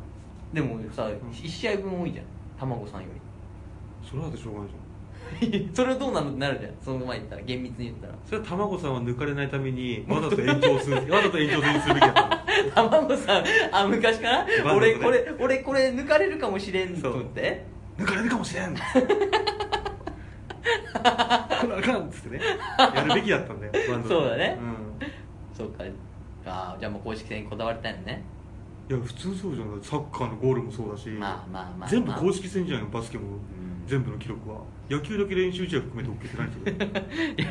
[0.54, 1.12] でもさ、ん。
[1.14, 2.26] 1試合分多いじゃん。
[2.60, 3.08] 卵さんよ
[4.04, 4.82] それはだってしょうがないじゃん。
[4.82, 4.87] り
[5.74, 6.72] それはどうなのってなるじゃん。
[6.84, 8.14] その前言ったら厳密に言ったら。
[8.26, 17.66] それは卵さんは抜かれないためにわざと延長する わざと延長するべきだったの卵さんあ昔からバンドで俺これ俺これ抜かれるかもしれんと思って。
[17.98, 18.82] 抜かれるかもしれんこ
[21.68, 22.42] れあかんっつってね。
[22.96, 23.74] やるべきだったんだよ
[24.08, 24.58] そうだね。
[24.60, 25.56] うん。
[25.56, 25.84] そうか。
[26.46, 28.24] あーじゃあもう公式戦にこだわりたいのね。
[28.90, 33.28] いや普通そうじゃんサッカーのゴールもそうだし、まあまあまあ全部公式戦じゃんバスケも、ん
[33.88, 34.62] 全部の記録は。
[34.90, 36.44] 野球だけ練習試合含めて OK ってな
[37.34, 37.50] いです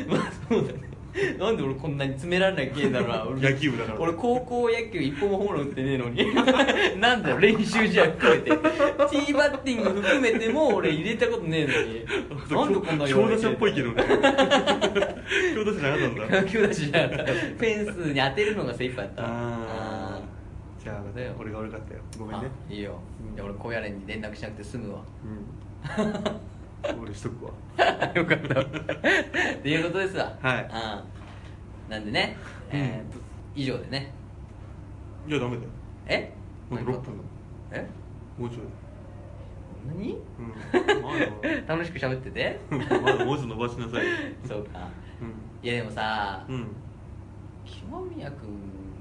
[0.00, 0.94] よまあそうだね。
[1.38, 3.38] なんで俺こんなに詰められなきゃいけないんだろうな。
[3.40, 4.00] 俺野球部だから。
[4.00, 6.34] 俺高校野球一本もホームラン打ってねえのに。
[7.00, 8.50] なんだよ練習試合含めて。
[8.50, 12.04] ティーバッティング含めても俺入れたことねえのに。
[12.50, 14.02] なんでこんな強打者っぽいけどね。
[15.54, 17.32] 強打者じゃなかったんだ野球だしじゃなかった。
[17.32, 19.22] フェンスに当てるのが精一杯だった。
[19.24, 20.84] あー。
[20.84, 21.02] じゃあ
[21.38, 22.00] 俺が悪かったよ。
[22.18, 22.48] ごめんね。
[22.70, 22.98] あいいよ、
[23.34, 25.00] うんじゃあ俺高野連に連絡しなくて済むわ。
[26.86, 27.02] うん。
[27.02, 27.52] 俺しとくわ。
[28.14, 28.60] よかった。
[28.60, 28.64] っ
[29.62, 30.36] ていうことですわ。
[30.40, 30.62] はい。
[30.64, 30.66] う
[31.88, 31.90] ん。
[31.90, 32.36] なんでね、
[32.70, 33.18] えーと
[33.54, 34.12] 以上でね。
[35.28, 35.68] いやダメだよ。
[36.06, 36.32] え？
[36.70, 37.10] まだ6分だ
[37.72, 37.88] え？
[38.38, 38.60] もうちょい。
[39.86, 40.12] 何？
[40.12, 40.22] うん。
[41.02, 41.16] ま
[41.66, 42.60] だ楽しく喋ってて。
[42.70, 44.12] まだもうちょ伸ばしなさいよ。
[44.46, 44.88] そうか。
[45.20, 45.34] うん。
[45.62, 46.66] いやでもさ、うん。
[47.64, 48.48] 清宮君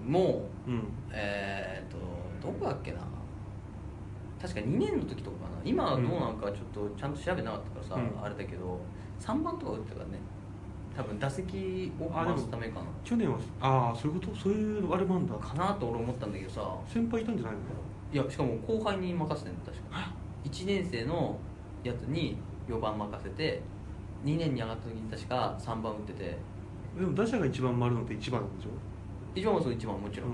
[0.08, 0.84] もうん。
[1.12, 1.92] えっ、
[2.42, 3.00] とどこだっけな？
[4.44, 5.62] 確か2年の時とかかな。
[5.64, 8.26] 今はどうなんかちょっとちゃんと調べなかったからさ、うん。
[8.26, 8.78] あれだけど
[9.22, 10.20] 3番とか打ってたからね。
[10.94, 12.86] 多分打席を回すためかな。
[13.06, 14.36] 去年はああそういうこと？
[14.36, 15.34] そういうあれもあんだ。
[15.36, 16.76] かなと俺思ったんだけどさ。
[16.86, 17.60] 先輩いたんじゃないの？
[18.12, 20.12] いやしかも後輩に任せてんの確か。
[20.44, 21.38] 1年生の
[21.82, 22.38] やつに
[22.68, 23.62] 4番任せて
[24.26, 26.38] 2年に上がった時に確か3番打ってて。
[27.00, 28.70] でも打者が一番回るのって一番なんでしょ？
[29.34, 30.34] 一番もそう1番もちろん、う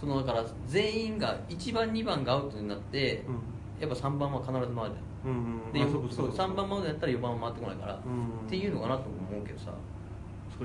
[0.00, 3.82] そのだから全員が1番2番がアウトになって、ん。
[3.82, 4.90] やっぱ3番は必ず回るじゃん。
[5.26, 5.62] うんうん。
[5.66, 5.80] うんで
[6.10, 9.72] そうかか3番までやったら4番は回ってこないから、うんっていうのかなと思うけどさ。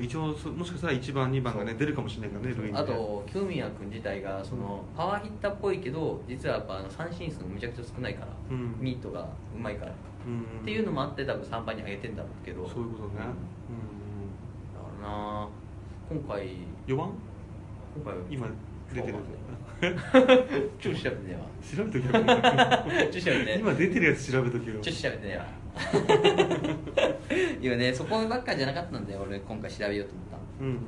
[0.02, 2.80] 一応そもしかしたら1番2番がね出るかもしれないからね塁にね。
[2.80, 8.76] あと清宮君自体がそのパワーヒッターっぽいけど実はやっぱ三振数もめちゃくちゃ少ないから、うん。
[8.78, 9.22] ミートが
[9.56, 9.94] うまいから、
[10.28, 13.20] うんっていうのもあって多分3番に上げてんだろうけどそういうことね。
[13.20, 13.30] だか
[15.02, 15.48] らな
[16.10, 17.12] 今回うん4番？
[17.96, 18.48] 今回今
[18.94, 19.16] 出てる。
[20.80, 21.42] ちょっと調べてねえわ。
[21.76, 24.80] 調べときよちょっと調べて今出てるやつ調べときよ。
[24.82, 25.46] ちょっと調べてねえわ。
[27.62, 30.70] 今ねそこばっかじゃなかったんだよ俺今回調べようと思ったの。
[30.70, 30.80] うん。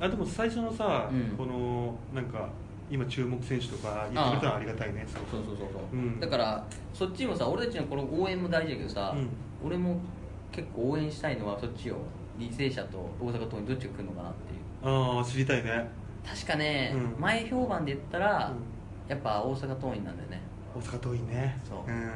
[0.00, 1.36] あでも最初のさ、うん。
[1.36, 2.48] このなんか
[2.90, 6.20] 今注目選手とか言ってくれたのはありがたいねそうそうそうそう、うん。
[6.20, 6.64] だから
[6.94, 9.28] そっちもさ俺たちのこの応援も大事だけどさ、うん。
[9.64, 10.00] 俺も
[10.50, 11.98] 結構応援したいのはそっちを
[12.38, 14.60] 履正社と大阪桐蔭どっちが来るのかなっていう。
[14.84, 15.88] ああ知りたいね
[16.24, 17.20] 確かね、うん。
[17.20, 19.10] 前評判で言ったら、うん。
[19.10, 20.40] やっぱ大阪桐蔭なんだよね。
[20.74, 21.60] 大阪桐蔭ね。
[21.68, 21.78] そう。
[21.90, 22.10] うん。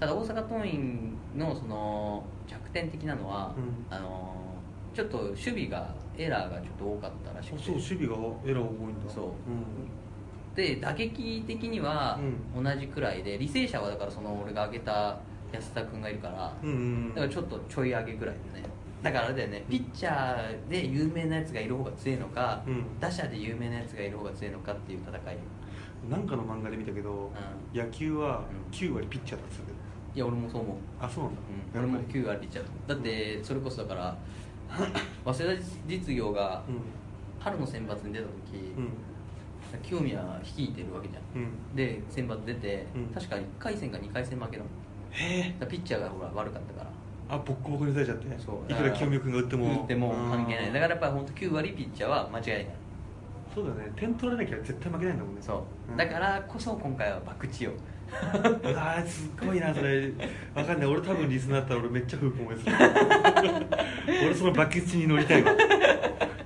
[0.00, 3.86] ただ大阪桐蔭のその弱点的なのは、うん。
[3.94, 4.34] あの
[4.94, 7.62] ちょっと守備がエラーがちょっと多かったらしくて。
[7.62, 9.10] あそう守備がエラー多いんだ。
[9.12, 9.24] そう。
[9.24, 9.34] うん。
[10.54, 12.20] で打撃的には
[12.58, 15.18] う同じくらいで履正社はだからその俺が挙げた
[15.50, 17.08] 安田君がいるからうんうん。
[17.14, 18.66] だからちょっとちょい上げぐらいだね
[19.02, 22.84] だからあれだよねピッチャーで有名なやつがいる方が強いのか、うん。
[23.00, 25.36] 打者で有名なやつがいる方が強いのかっていう戦い
[26.08, 27.30] なんかの漫画で見たけど、
[27.74, 28.76] う野球はうん。
[28.76, 29.72] 9割ピッチャーだっつって
[30.14, 31.40] いや俺もそう思う、あそうなんだ、
[31.74, 34.16] うん、俺も9割ピッチャーだってそれこそだから
[35.24, 37.02] 早稲田実業がうん。
[37.40, 38.88] 春の選抜に出た時、うん。
[39.82, 41.42] 清宮率いてるわけじゃん。
[41.42, 41.76] うん。
[41.76, 43.06] で選抜出て、うん。
[43.08, 44.72] 確か1回戦か2回戦負けだもん。
[45.10, 45.66] へえ。
[45.66, 46.90] ピッチャーがほら悪かったから
[47.32, 48.26] あボッコボコにされちゃって。
[48.38, 48.70] そう。
[48.70, 49.80] いくら清宮君が打っても。
[49.80, 50.66] 打っても関係ない。
[50.66, 52.66] だからやっぱり本当9割ピッチャーは間違いない。
[53.54, 53.90] そうだね。
[53.96, 55.40] 点取られなきゃ絶対負けないんだもんね。
[55.40, 55.96] そう、ん。
[55.96, 57.72] だからこそ今回は博打を。
[58.12, 60.12] うわーすっごいなそれ。
[60.54, 60.86] わかんない。
[60.86, 62.76] 俺多分リスナーだったら俺めっちゃ風光思いする。
[64.26, 65.54] 俺そのバケツに乗りたいわ。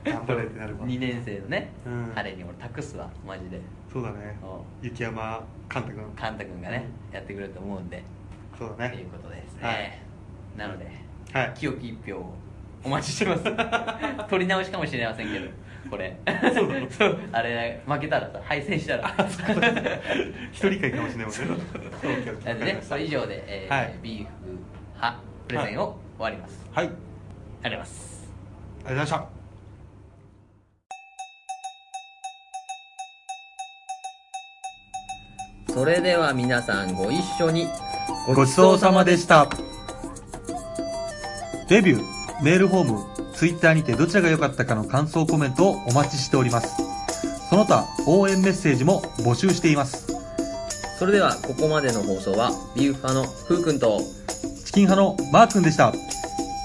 [0.05, 0.87] 頑張れってなるわ。
[0.87, 2.12] 2年生のね、うん。
[2.14, 3.61] 彼に俺託すわマジで。
[3.93, 4.39] そうだね。
[4.41, 6.05] そ雪山寛太君。
[6.14, 8.05] カンタ君がね、やってくれると思うんで。
[8.57, 8.95] そうだね。
[8.95, 10.06] ということでですね、はい
[10.57, 10.87] なので
[11.33, 11.55] はい。
[11.55, 12.35] 清き一票を
[12.85, 13.45] お待ちしてます。
[14.31, 15.47] 取り直しかもしれませんけど
[15.91, 16.17] これ。
[16.91, 19.15] そう あれ負けたらさ敗戦したら。
[20.53, 23.95] 一人会かもしれないもんなんでねそれ以上で、えーはい。
[24.03, 24.29] ビーフ
[24.95, 26.87] 派プレゼンを終わります、はい。
[26.87, 28.17] ありありがとうございます。
[28.85, 29.37] がとうございました。
[35.73, 37.67] それでは皆さんご一緒に。
[38.35, 39.47] ごちそうさまでした。
[41.69, 46.77] レビュー、メールフォーム、ツイッターにてどちらが良かったかの感想コメントをお待ちしております。
[47.51, 50.07] その他、応援メッセージも募集しています。
[50.99, 54.01] それではここまでの放送はビーフ派のふうくんと
[54.64, 55.93] チキン派のマー君でした。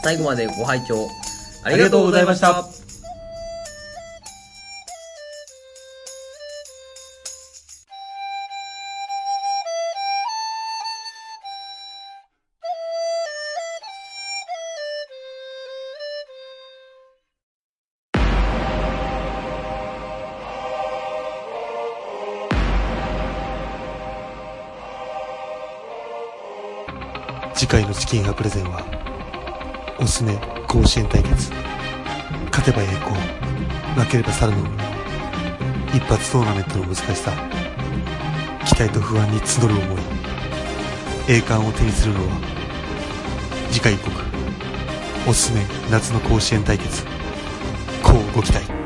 [0.04, 1.10] 最後までご拝聴
[1.64, 2.81] ありがとうございました
[27.72, 28.84] 回のチキン派プレゼンは、
[29.98, 30.36] おすすめ
[30.68, 31.54] 甲子園対決。
[32.52, 33.16] 勝てば栄光、
[33.96, 34.70] 負ければ猿の海。
[35.96, 37.32] 一発トーナメントの難しさ。
[38.66, 40.02] 期待と不安に募る思い。
[41.30, 42.36] 栄冠を手にするのは、
[43.72, 44.12] 次回予告。
[45.26, 47.06] おすすめ夏の甲子園対決。
[48.04, 48.81] こうご期待。